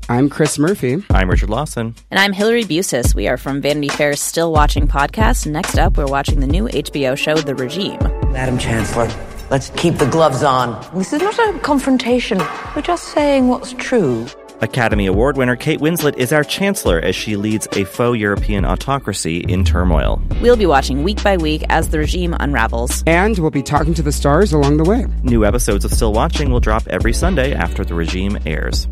[0.07, 1.03] I'm Chris Murphy.
[1.09, 1.95] I'm Richard Lawson.
[2.11, 3.15] And I'm Hillary Busis.
[3.15, 5.47] We are from Vanity Fair's Still Watching podcast.
[5.47, 7.97] Next up, we're watching the new HBO show, The Regime.
[8.31, 9.09] Madam Chancellor,
[9.49, 10.79] let's keep the gloves on.
[10.95, 12.37] This is not a confrontation.
[12.75, 14.27] We're just saying what's true.
[14.61, 19.39] Academy Award winner Kate Winslet is our chancellor as she leads a faux European autocracy
[19.39, 20.21] in turmoil.
[20.41, 23.03] We'll be watching week by week as the regime unravels.
[23.07, 25.05] And we'll be talking to the stars along the way.
[25.23, 28.87] New episodes of Still Watching will drop every Sunday after the regime airs.